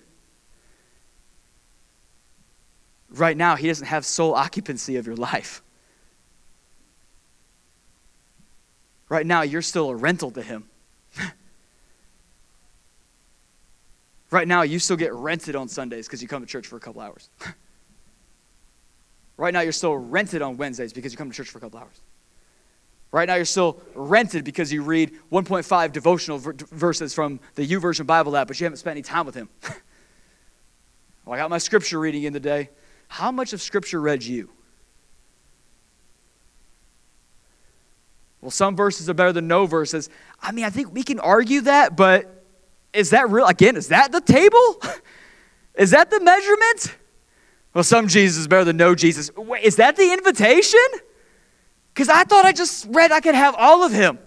[3.08, 5.62] Right now, He doesn't have sole occupancy of your life.
[9.08, 10.64] Right now, you're still a rental to him.
[14.30, 16.80] right now, you still get rented on Sundays because you come to church for a
[16.80, 17.28] couple hours.
[19.36, 21.78] right now, you're still rented on Wednesdays because you come to church for a couple
[21.78, 22.00] hours.
[23.12, 28.36] Right now, you're still rented because you read 1.5 devotional verses from the YouVersion Bible
[28.36, 29.50] app, but you haven't spent any time with him.
[31.24, 32.70] well, I got my scripture reading in the day.
[33.08, 34.48] How much of scripture read you?
[38.40, 40.08] Well, some verses are better than no verses.
[40.40, 42.44] I mean, I think we can argue that, but
[42.92, 43.46] is that real?
[43.46, 44.82] Again, is that the table?
[45.74, 46.96] is that the measurement?
[47.74, 49.34] Well, some Jesus is better than no Jesus.
[49.36, 50.78] Wait, is that the invitation?
[51.92, 54.18] Because I thought I just read I could have all of him.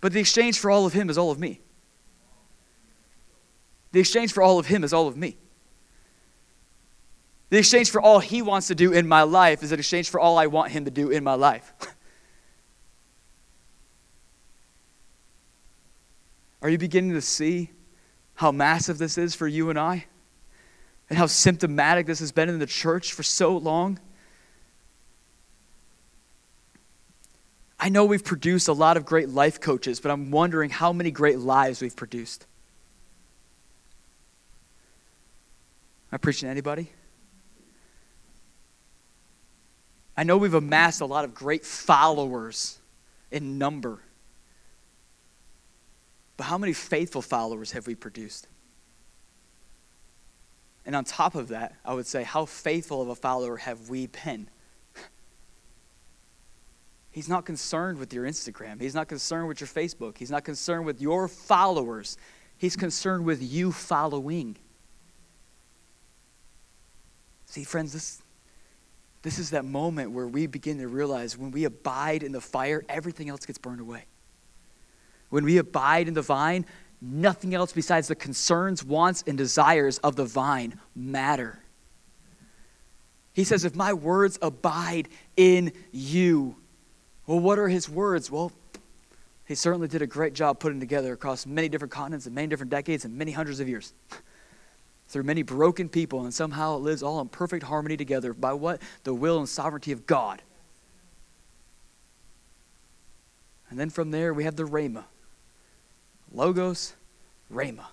[0.00, 1.60] But the exchange for all of him is all of me.
[3.92, 5.36] The exchange for all of him is all of me.
[7.50, 10.20] The exchange for all he wants to do in my life is an exchange for
[10.20, 11.72] all I want him to do in my life.
[16.62, 17.70] Are you beginning to see
[18.34, 20.04] how massive this is for you and I?
[21.08, 23.98] And how symptomatic this has been in the church for so long?
[27.80, 31.10] I know we've produced a lot of great life coaches, but I'm wondering how many
[31.10, 32.46] great lives we've produced.
[36.10, 36.90] Am I preaching to anybody?
[40.16, 42.78] I know we've amassed a lot of great followers
[43.30, 44.00] in number.
[46.36, 48.48] But how many faithful followers have we produced?
[50.88, 54.06] And on top of that, I would say, how faithful of a follower have we
[54.06, 54.48] been?
[57.10, 58.80] He's not concerned with your Instagram.
[58.80, 60.16] He's not concerned with your Facebook.
[60.16, 62.16] He's not concerned with your followers.
[62.56, 64.56] He's concerned with you following.
[67.44, 68.22] See, friends, this,
[69.20, 72.82] this is that moment where we begin to realize when we abide in the fire,
[72.88, 74.06] everything else gets burned away.
[75.28, 76.64] When we abide in the vine,
[77.00, 81.58] nothing else besides the concerns, wants, and desires of the vine matter.
[83.32, 86.56] He says, If my words abide in you,
[87.26, 88.30] well, what are his words?
[88.30, 88.52] Well,
[89.46, 92.70] he certainly did a great job putting together across many different continents and many different
[92.70, 93.92] decades and many hundreds of years.
[95.08, 98.82] Through many broken people, and somehow it lives all in perfect harmony together by what?
[99.04, 100.42] The will and sovereignty of God.
[103.70, 105.04] And then from there, we have the Rhema.
[106.32, 106.94] Logos,
[107.52, 107.86] Rhema.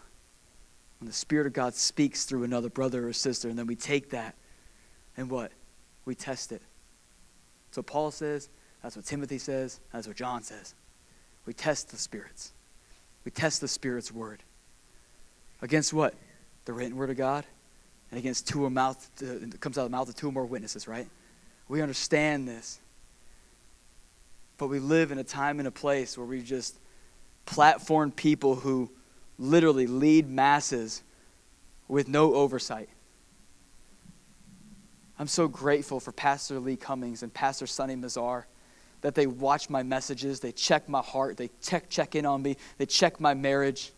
[0.99, 4.09] When the Spirit of God speaks through another brother or sister, and then we take
[4.11, 4.35] that
[5.17, 5.51] and what?
[6.05, 6.61] We test it.
[7.71, 8.49] So Paul says,
[8.81, 10.75] that's what Timothy says, that's what John says.
[11.45, 12.53] We test the spirits.
[13.23, 14.43] We test the Spirit's word.
[15.61, 16.13] Against what?
[16.65, 17.45] The written word of God?
[18.11, 20.31] And against two or mouth uh, it comes out of the mouth of two or
[20.31, 21.07] more witnesses, right?
[21.67, 22.79] We understand this.
[24.57, 26.77] But we live in a time and a place where we just
[27.45, 28.89] platform people who
[29.37, 31.03] literally lead masses
[31.87, 32.89] with no oversight.
[35.17, 38.43] I'm so grateful for Pastor Lee Cummings and Pastor Sonny Mazar
[39.01, 42.57] that they watch my messages, they check my heart, they check, check in on me,
[42.77, 43.91] they check my marriage,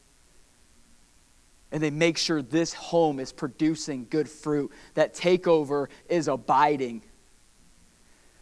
[1.72, 4.72] and they make sure this home is producing good fruit.
[4.94, 7.04] That takeover is abiding.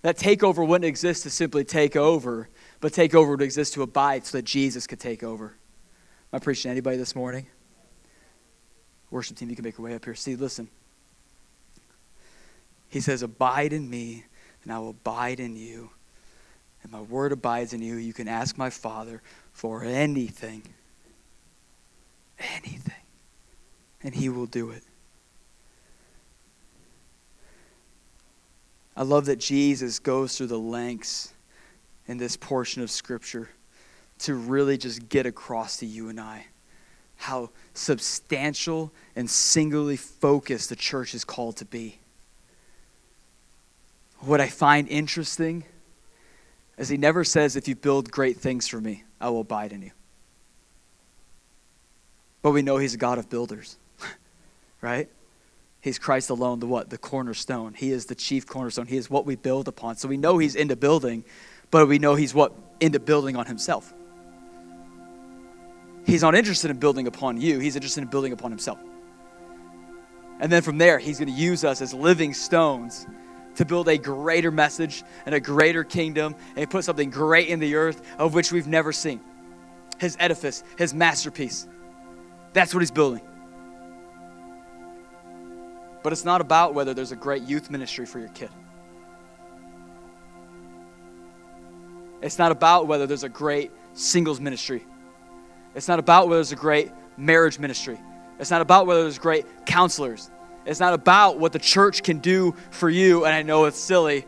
[0.01, 2.49] That takeover wouldn't exist to simply take over,
[2.85, 5.45] but takeover would exist to abide so that Jesus could take over.
[5.45, 7.47] Am I preaching to anybody this morning?
[9.09, 10.13] Worship team, you can make your way up here.
[10.13, 10.67] See, listen.
[12.87, 14.25] He says, Abide in me,
[14.61, 15.89] and I will abide in you.
[16.83, 17.95] And my word abides in you.
[17.95, 20.61] You can ask my Father for anything.
[22.37, 23.01] Anything.
[24.03, 24.83] And he will do it.
[28.95, 31.31] I love that Jesus goes through the lengths
[32.07, 33.49] in this portion of Scripture
[34.19, 36.45] to really just get across to you and I
[37.17, 41.99] how substantial and singularly focused the church is called to be.
[44.19, 45.63] What I find interesting
[46.77, 49.81] is he never says, If you build great things for me, I will abide in
[49.81, 49.91] you.
[52.41, 53.77] But we know he's a God of builders,
[54.81, 55.09] right?
[55.81, 56.89] He's Christ alone, the what?
[56.89, 57.73] The cornerstone.
[57.75, 58.87] He is the chief cornerstone.
[58.87, 59.95] He is what we build upon.
[59.95, 61.23] So we know he's into building,
[61.71, 62.53] but we know he's what?
[62.79, 63.93] Into building on himself.
[66.05, 68.79] He's not interested in building upon you, he's interested in building upon himself.
[70.39, 73.07] And then from there, he's going to use us as living stones
[73.55, 77.75] to build a greater message and a greater kingdom and put something great in the
[77.75, 79.21] earth of which we've never seen.
[79.97, 81.67] His edifice, his masterpiece.
[82.51, 83.21] That's what he's building.
[86.03, 88.49] But it's not about whether there's a great youth ministry for your kid.
[92.25, 94.83] It's not about whether there's a great singles ministry.
[95.75, 97.99] It's not about whether there's a great marriage ministry.
[98.39, 100.31] It's not about whether there's great counselors.
[100.65, 104.25] It's not about what the church can do for you, and I know it's silly,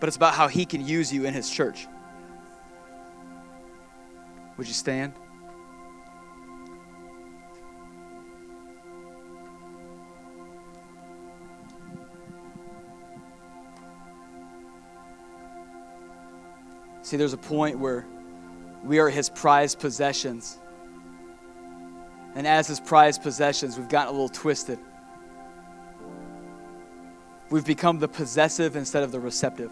[0.00, 1.86] but it's about how He can use you in His church.
[4.56, 5.12] Would you stand?
[17.12, 18.06] See, there's a point where
[18.82, 20.58] we are His prized possessions.
[22.34, 24.78] And as his prized possessions, we've gotten a little twisted.
[27.50, 29.70] We've become the possessive instead of the receptive.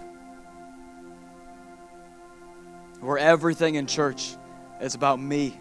[3.00, 4.36] Where everything in church
[4.82, 5.58] is about me,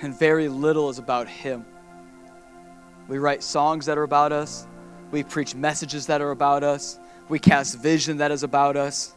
[0.00, 1.66] and very little is about him.
[3.08, 4.66] We write songs that are about us,
[5.10, 6.98] we preach messages that are about us,
[7.28, 9.13] we cast vision that is about us,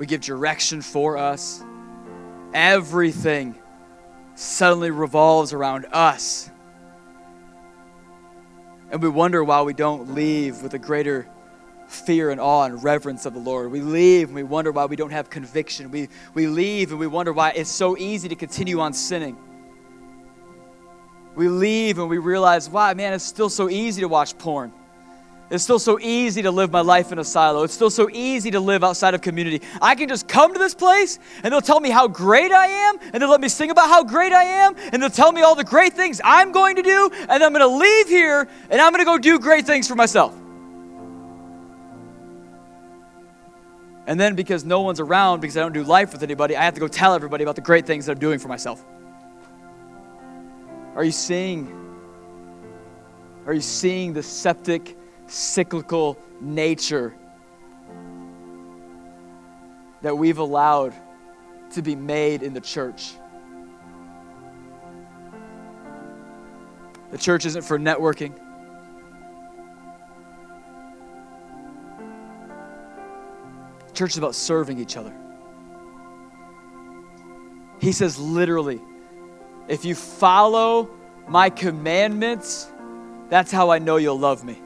[0.00, 1.62] we give direction for us.
[2.54, 3.54] Everything
[4.34, 6.48] suddenly revolves around us.
[8.90, 11.28] And we wonder why we don't leave with a greater
[11.86, 13.70] fear and awe and reverence of the Lord.
[13.70, 15.90] We leave and we wonder why we don't have conviction.
[15.90, 19.36] We, we leave and we wonder why it's so easy to continue on sinning.
[21.34, 24.72] We leave and we realize, wow, man, it's still so easy to watch porn.
[25.50, 27.64] It's still so easy to live my life in a silo.
[27.64, 29.60] It's still so easy to live outside of community.
[29.82, 32.98] I can just come to this place and they'll tell me how great I am,
[33.12, 35.56] and they'll let me sing about how great I am, and they'll tell me all
[35.56, 38.92] the great things I'm going to do, and I'm going to leave here and I'm
[38.92, 40.36] going to go do great things for myself.
[44.06, 46.74] And then because no one's around, because I don't do life with anybody, I have
[46.74, 48.84] to go tell everybody about the great things that I'm doing for myself.
[50.94, 51.76] Are you seeing?
[53.46, 54.96] Are you seeing the septic,
[55.30, 57.14] cyclical nature
[60.02, 60.94] that we've allowed
[61.72, 63.12] to be made in the church?
[67.10, 68.34] The church isn't for networking.
[73.88, 75.12] The Church is about serving each other.
[77.80, 78.80] He says literally,
[79.68, 80.90] if you follow
[81.26, 82.70] my commandments,
[83.28, 84.60] that's how I know you'll love me.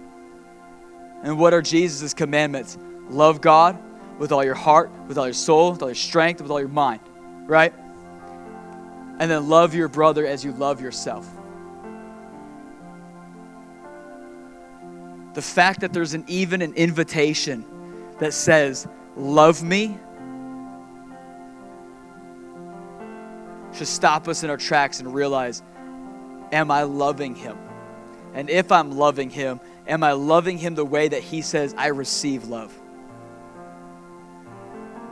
[1.25, 2.77] And what are Jesus' commandments?
[3.09, 3.79] Love God
[4.19, 6.69] with all your heart, with all your soul, with all your strength, with all your
[6.69, 7.01] mind,
[7.47, 7.73] right?
[9.19, 11.27] And then love your brother as you love yourself.
[15.33, 17.65] The fact that there's an even an invitation
[18.19, 19.97] that says, Love me,
[23.73, 25.63] should stop us in our tracks and realize,
[26.53, 27.57] Am I loving him?
[28.35, 31.89] And if I'm loving him, am I loving him the way that he says I
[31.89, 32.73] receive love?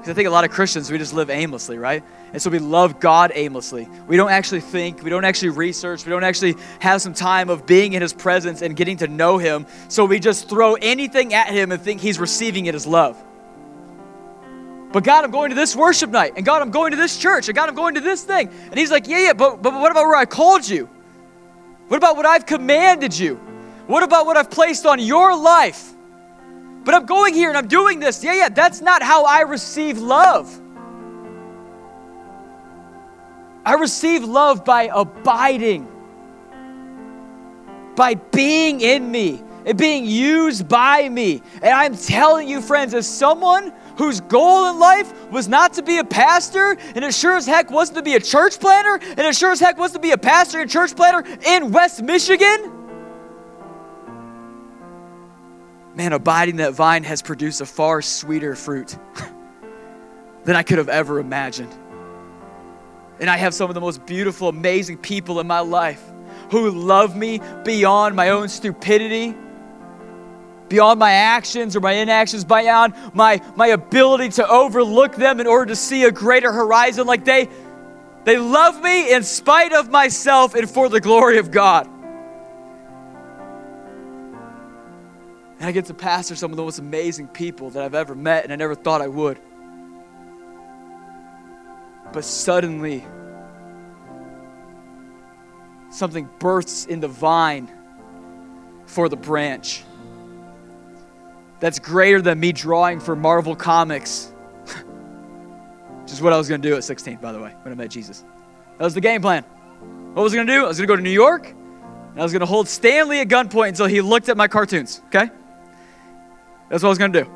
[0.03, 2.03] Because I think a lot of Christians, we just live aimlessly, right?
[2.33, 3.89] And so we love God aimlessly.
[4.09, 7.67] We don't actually think, we don't actually research, we don't actually have some time of
[7.67, 9.65] being in His presence and getting to know Him.
[9.87, 13.23] So we just throw anything at Him and think He's receiving it as love.
[14.91, 16.33] But God, I'm going to this worship night.
[16.37, 17.49] And God, I'm going to this church.
[17.49, 18.49] And God, I'm going to this thing.
[18.49, 20.89] And He's like, yeah, yeah, but, but what about where I called you?
[21.87, 23.41] What about what I've commanded you?
[23.87, 25.93] What about what I've placed on your life?
[26.85, 28.23] But I'm going here and I'm doing this.
[28.23, 30.61] Yeah, yeah, that's not how I receive love.
[33.65, 35.87] I receive love by abiding,
[37.95, 41.41] by being in me, and being used by me.
[41.63, 45.99] And I'm telling you, friends, as someone whose goal in life was not to be
[45.99, 49.37] a pastor, and it sure as heck wasn't to be a church planner, and it
[49.37, 52.72] sure as heck wasn't to be a pastor and church planner in West Michigan
[55.95, 58.97] man, abiding that vine has produced a far sweeter fruit
[60.45, 61.73] than I could have ever imagined.
[63.21, 66.03] And I have some of the most beautiful, amazing people in my life
[66.51, 69.35] who love me beyond my own stupidity,
[70.69, 75.67] beyond my actions or my inactions, beyond my, my ability to overlook them in order
[75.67, 77.07] to see a greater horizon.
[77.07, 77.49] Like they,
[78.25, 81.89] they love me in spite of myself and for the glory of God.
[85.63, 88.43] And I get to pastor some of the most amazing people that I've ever met,
[88.43, 89.39] and I never thought I would.
[92.13, 93.07] But suddenly,
[95.89, 97.71] something bursts in the vine
[98.87, 99.85] for the branch.
[101.61, 104.33] That's greater than me drawing for Marvel Comics.
[104.67, 107.77] Which is what I was going to do at 16, by the way, when I
[107.77, 108.25] met Jesus.
[108.79, 109.45] That was the game plan.
[110.15, 110.65] What was I going to do?
[110.65, 113.09] I was going to go to New York, and I was going to hold Stan
[113.09, 115.31] Lee at gunpoint until he looked at my cartoons, okay?
[116.73, 117.31] That's what I was going to do.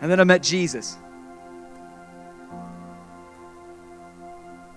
[0.00, 0.96] And then I met Jesus.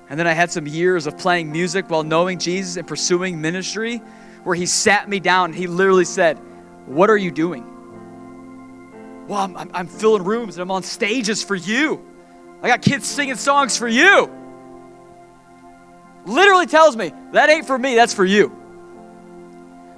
[0.10, 4.02] And then I had some years of playing music while knowing Jesus and pursuing ministry
[4.44, 6.40] where he sat me down and he literally said,
[6.88, 7.64] What are you doing?
[9.28, 12.04] Well, I'm, I'm, I'm filling rooms and I'm on stages for you.
[12.64, 14.36] I got kids singing songs for you.
[16.26, 18.52] Literally tells me, That ain't for me, that's for you.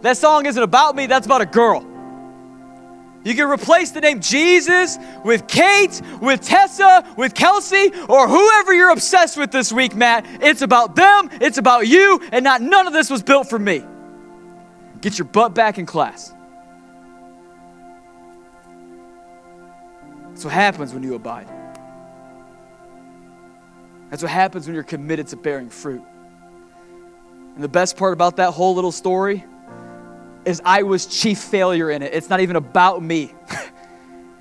[0.02, 1.88] That song isn't about me, that's about a girl.
[3.24, 8.90] You can replace the name Jesus with Kate, with Tessa, with Kelsey, or whoever you're
[8.90, 10.26] obsessed with this week, Matt.
[10.42, 13.84] It's about them, it's about you, and not none of this was built for me.
[15.02, 16.34] Get your butt back in class.
[20.30, 21.48] That's what happens when you abide.
[24.10, 26.02] That's what happens when you're committed to bearing fruit.
[27.54, 29.44] And the best part about that whole little story
[30.46, 32.14] is I was chief failure in it.
[32.14, 33.34] It's not even about me.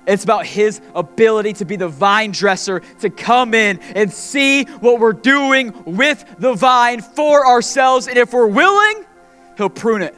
[0.07, 4.99] It's about his ability to be the vine dresser, to come in and see what
[4.99, 8.07] we're doing with the vine for ourselves.
[8.07, 9.05] And if we're willing,
[9.57, 10.15] he'll prune it.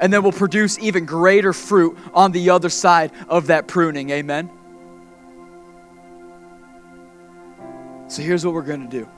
[0.00, 4.10] And then we'll produce even greater fruit on the other side of that pruning.
[4.10, 4.50] Amen.
[8.08, 9.08] So here's what we're going to do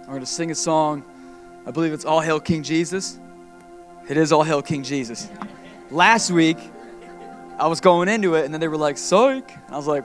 [0.00, 1.02] we're going to sing a song.
[1.66, 3.18] I believe it's All Hail King Jesus.
[4.08, 5.30] It is all hail King Jesus.
[5.90, 6.58] Last week,
[7.58, 9.50] I was going into it, and then they were like, psych.
[9.70, 10.04] I was like,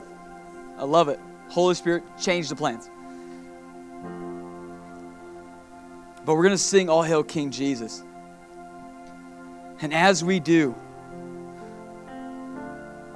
[0.78, 1.20] I love it.
[1.48, 2.88] Holy Spirit, change the plans.
[6.24, 8.02] But we're going to sing All Hail King Jesus.
[9.80, 10.74] And as we do,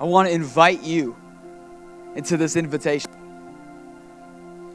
[0.00, 1.16] I want to invite you
[2.14, 3.10] into this invitation.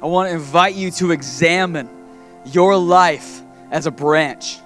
[0.02, 1.90] I want to invite you to examine
[2.45, 3.41] your life
[3.72, 4.60] as a branch.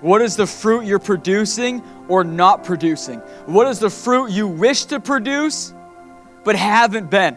[0.00, 3.18] What is the fruit you're producing or not producing?
[3.46, 5.74] What is the fruit you wish to produce
[6.42, 7.36] but haven't been?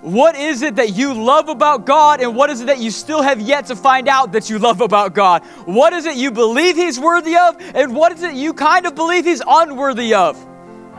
[0.00, 3.20] What is it that you love about God, and what is it that you still
[3.20, 5.44] have yet to find out that you love about God?
[5.64, 8.94] What is it you believe He's worthy of, and what is it you kind of
[8.94, 10.38] believe He's unworthy of?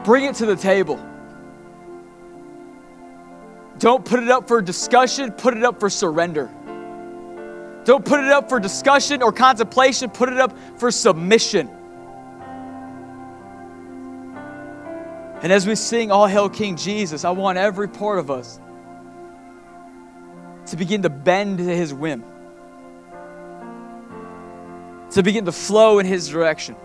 [0.03, 0.99] Bring it to the table.
[3.77, 6.49] Don't put it up for discussion, put it up for surrender.
[7.89, 11.67] Don't put it up for discussion or contemplation, put it up for submission.
[15.41, 18.59] And as we sing All Hail King Jesus, I want every part of us
[20.67, 22.23] to begin to bend to his whim,
[25.09, 26.75] to begin to flow in his direction,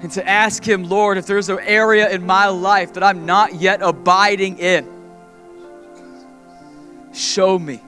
[0.00, 3.52] and to ask him, Lord, if there's an area in my life that I'm not
[3.56, 4.88] yet abiding in,
[7.12, 7.82] show me.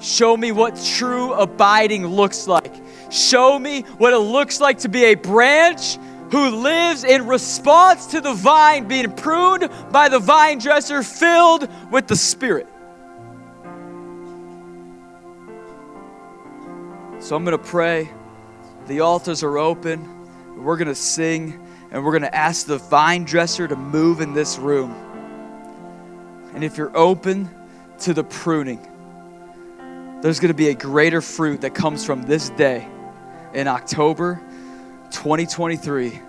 [0.00, 2.72] Show me what true abiding looks like.
[3.10, 5.98] Show me what it looks like to be a branch
[6.30, 12.06] who lives in response to the vine being pruned by the vine dresser, filled with
[12.06, 12.68] the Spirit.
[17.20, 18.10] So I'm going to pray.
[18.86, 20.16] The altars are open.
[20.62, 24.34] We're going to sing and we're going to ask the vine dresser to move in
[24.34, 24.92] this room.
[26.54, 27.48] And if you're open
[28.00, 28.86] to the pruning,
[30.20, 32.88] there's going to be a greater fruit that comes from this day
[33.54, 34.42] in October
[35.10, 36.20] 2023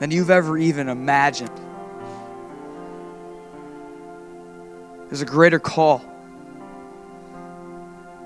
[0.00, 1.50] than you've ever even imagined.
[5.08, 6.04] There's a greater call.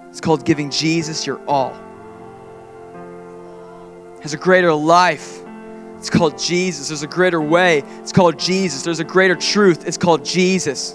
[0.08, 1.78] It's called giving Jesus your all.
[4.18, 5.40] There's a greater life.
[5.98, 6.88] It's called Jesus.
[6.88, 7.82] There's a greater way.
[8.00, 8.82] It's called Jesus.
[8.82, 9.86] There's a greater truth.
[9.86, 10.94] It's called Jesus.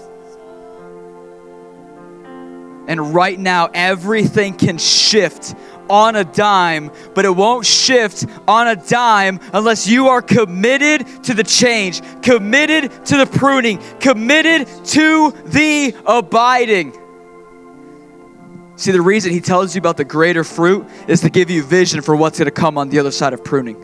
[2.90, 5.54] And right now, everything can shift
[5.88, 11.32] on a dime, but it won't shift on a dime unless you are committed to
[11.32, 16.92] the change, committed to the pruning, committed to the abiding.
[18.74, 22.02] See, the reason he tells you about the greater fruit is to give you vision
[22.02, 23.76] for what's going to come on the other side of pruning.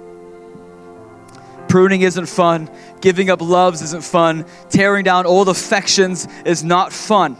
[1.69, 2.69] Pruning isn't fun.
[3.01, 4.47] Giving up loves isn't fun.
[4.69, 7.37] Tearing down old affections is not fun.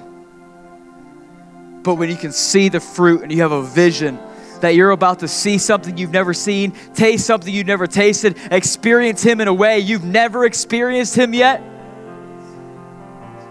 [1.87, 4.19] But when you can see the fruit and you have a vision
[4.61, 9.23] that you're about to see something you've never seen, taste something you've never tasted, experience
[9.23, 11.63] Him in a way you've never experienced Him yet,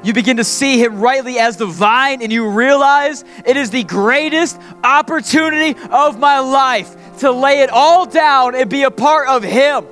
[0.03, 3.85] you begin to see Him rightly as the vine and you realize it is the
[3.85, 9.43] greatest opportunity of my life to lay it all down and be a part of
[9.43, 9.85] Him.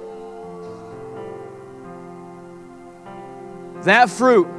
[3.86, 4.50] That fruit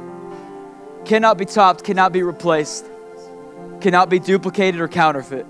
[1.05, 2.87] cannot be topped, cannot be replaced
[3.85, 5.45] cannot be duplicated or counterfeit.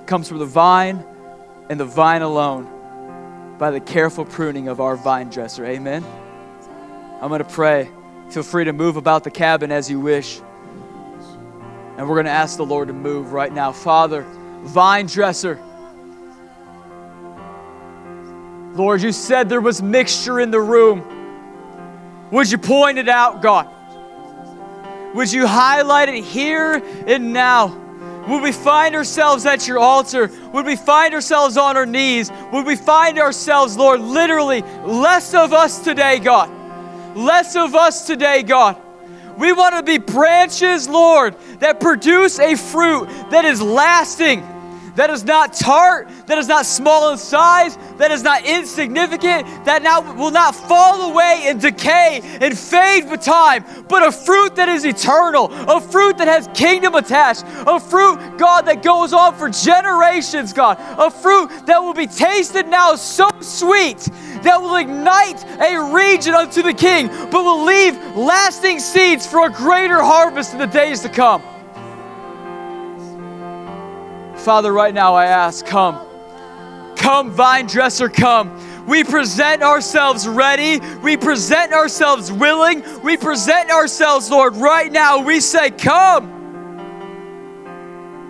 [0.00, 1.04] It comes from the vine
[1.68, 5.66] and the vine alone by the careful pruning of our vine dresser.
[5.66, 6.04] Amen.
[7.20, 7.90] I'm going to pray.
[8.30, 10.38] Feel free to move about the cabin as you wish.
[11.96, 13.72] And we're going to ask the Lord to move right now.
[13.72, 14.22] Father,
[14.62, 15.60] vine dresser.
[18.74, 22.28] Lord, you said there was mixture in the room.
[22.30, 23.72] Would you point it out, God?
[25.14, 27.82] Would you highlight it here and now?
[28.28, 30.30] Would we find ourselves at your altar?
[30.52, 32.30] Would we find ourselves on our knees?
[32.52, 36.50] Would we find ourselves, Lord, literally less of us today, God?
[37.16, 38.82] Less of us today, God.
[39.38, 44.40] We want to be branches, Lord, that produce a fruit that is lasting
[44.96, 49.82] that is not tart, that is not small in size, that is not insignificant, that
[49.82, 54.68] now will not fall away and decay and fade with time, but a fruit that
[54.68, 59.48] is eternal, a fruit that has kingdom attached, a fruit, God, that goes on for
[59.48, 63.98] generations, God, a fruit that will be tasted now so sweet
[64.42, 69.50] that will ignite a region unto the King, but will leave lasting seeds for a
[69.50, 71.42] greater harvest in the days to come.
[74.46, 75.98] Father, right now I ask, come.
[76.94, 78.86] Come, vine dresser, come.
[78.86, 80.78] We present ourselves ready.
[81.02, 82.84] We present ourselves willing.
[83.02, 85.20] We present ourselves, Lord, right now.
[85.20, 86.28] We say, Come.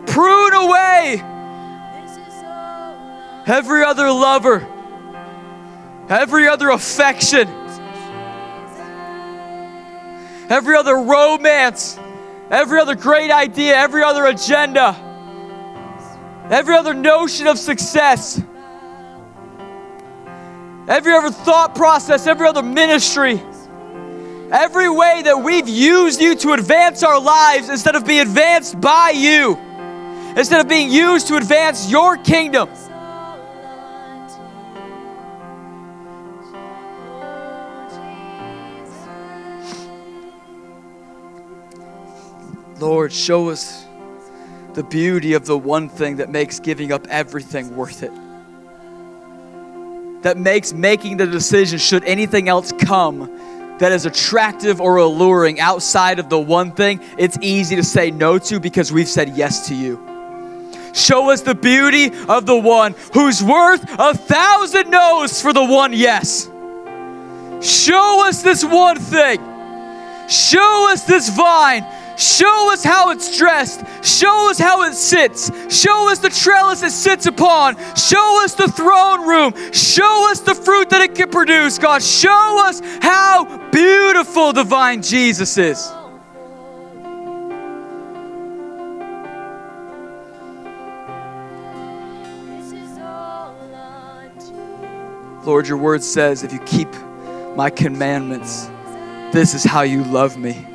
[0.06, 1.22] Prune away
[3.46, 4.66] every other lover,
[6.08, 7.46] every other affection,
[10.48, 11.98] every other romance,
[12.50, 15.02] every other great idea, every other agenda
[16.50, 18.40] every other notion of success,
[20.88, 23.42] every other thought process, every other ministry,
[24.52, 29.10] every way that we've used you to advance our lives instead of being advanced by
[29.10, 29.56] you,
[30.36, 32.68] instead of being used to advance your kingdom.
[42.78, 43.85] Lord, show us
[44.76, 48.12] the beauty of the one thing that makes giving up everything worth it.
[50.22, 53.20] That makes making the decision, should anything else come
[53.78, 58.38] that is attractive or alluring outside of the one thing, it's easy to say no
[58.38, 59.96] to because we've said yes to you.
[60.92, 65.94] Show us the beauty of the one who's worth a thousand no's for the one
[65.94, 66.50] yes.
[67.62, 69.38] Show us this one thing.
[70.28, 71.82] Show us this vine
[72.16, 73.84] Show us how it's dressed.
[74.02, 75.50] Show us how it sits.
[75.68, 77.76] Show us the trellis it sits upon.
[77.94, 79.52] Show us the throne room.
[79.72, 82.02] Show us the fruit that it can produce, God.
[82.02, 85.92] Show us how beautiful the vine Jesus is.
[95.44, 96.88] Lord, your word says, if you keep
[97.54, 98.66] my commandments,
[99.32, 100.65] this is how you love me.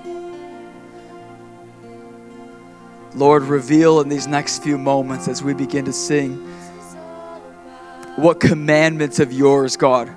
[3.13, 6.35] Lord, reveal in these next few moments as we begin to sing
[8.15, 10.07] what commandments of yours, God,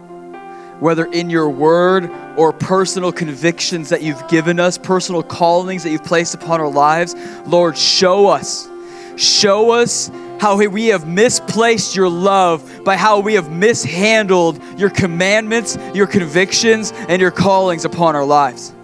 [0.81, 6.05] whether in your word or personal convictions that you've given us, personal callings that you've
[6.05, 7.15] placed upon our lives,
[7.47, 8.69] Lord, show us.
[9.17, 10.11] Show us
[10.41, 16.93] how we have misplaced your love by how we have mishandled your commandments, your convictions,
[16.93, 18.75] and your callings upon our lives.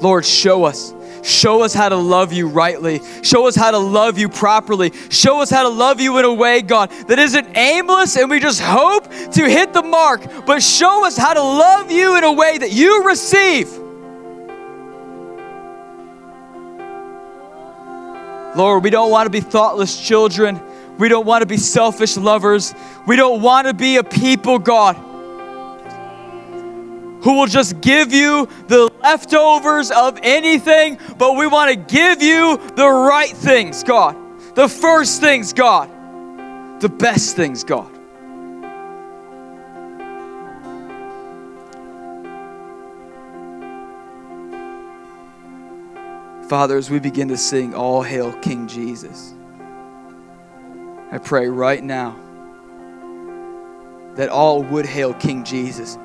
[0.00, 0.92] Lord, show us.
[1.22, 3.00] Show us how to love you rightly.
[3.22, 4.92] Show us how to love you properly.
[5.10, 8.40] Show us how to love you in a way, God, that isn't aimless and we
[8.40, 12.32] just hope to hit the mark, but show us how to love you in a
[12.32, 13.68] way that you receive.
[18.56, 20.60] Lord, we don't want to be thoughtless children.
[20.98, 22.74] We don't want to be selfish lovers.
[23.06, 24.96] We don't want to be a people, God
[27.22, 32.56] who will just give you the leftovers of anything, but we want to give you
[32.76, 34.16] the right things, God.
[34.54, 35.90] The first things, God.
[36.80, 37.90] The best things, God.
[46.48, 49.34] Father, as we begin to sing All Hail King Jesus,
[51.10, 52.16] I pray right now
[54.14, 55.98] that all would hail King Jesus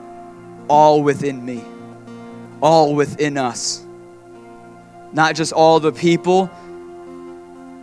[0.68, 1.64] all within me,
[2.62, 3.84] all within us.
[5.14, 6.50] Not just all the people,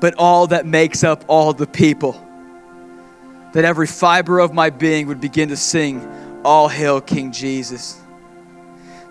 [0.00, 2.20] but all that makes up all the people.
[3.52, 6.06] That every fiber of my being would begin to sing,
[6.44, 8.00] All Hail King Jesus.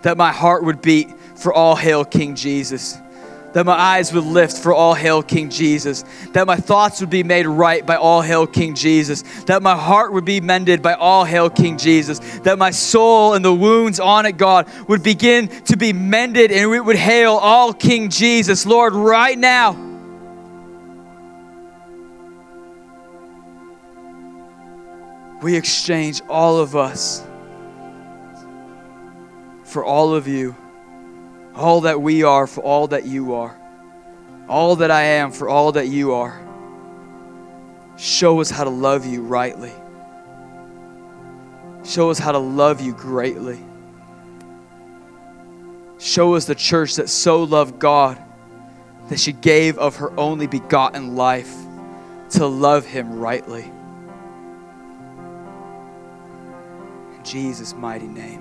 [0.01, 2.97] That my heart would beat for All Hail King Jesus
[3.53, 7.23] that my eyes would lift for all hail King Jesus, that my thoughts would be
[7.23, 11.25] made right by all hail King Jesus, that my heart would be mended by all
[11.25, 15.77] hail King Jesus, that my soul and the wounds on it, God, would begin to
[15.77, 18.65] be mended and we would hail all King Jesus.
[18.65, 19.89] Lord, right now.
[25.41, 27.25] We exchange all of us
[29.63, 30.55] for all of you
[31.55, 33.57] all that we are for all that you are,
[34.47, 36.39] all that I am for all that you are.
[37.97, 39.71] Show us how to love you rightly.
[41.83, 43.59] Show us how to love you greatly.
[45.99, 48.17] Show us the church that so loved God
[49.09, 51.53] that she gave of her only begotten life
[52.31, 53.63] to love him rightly.
[57.15, 58.40] In Jesus' mighty name.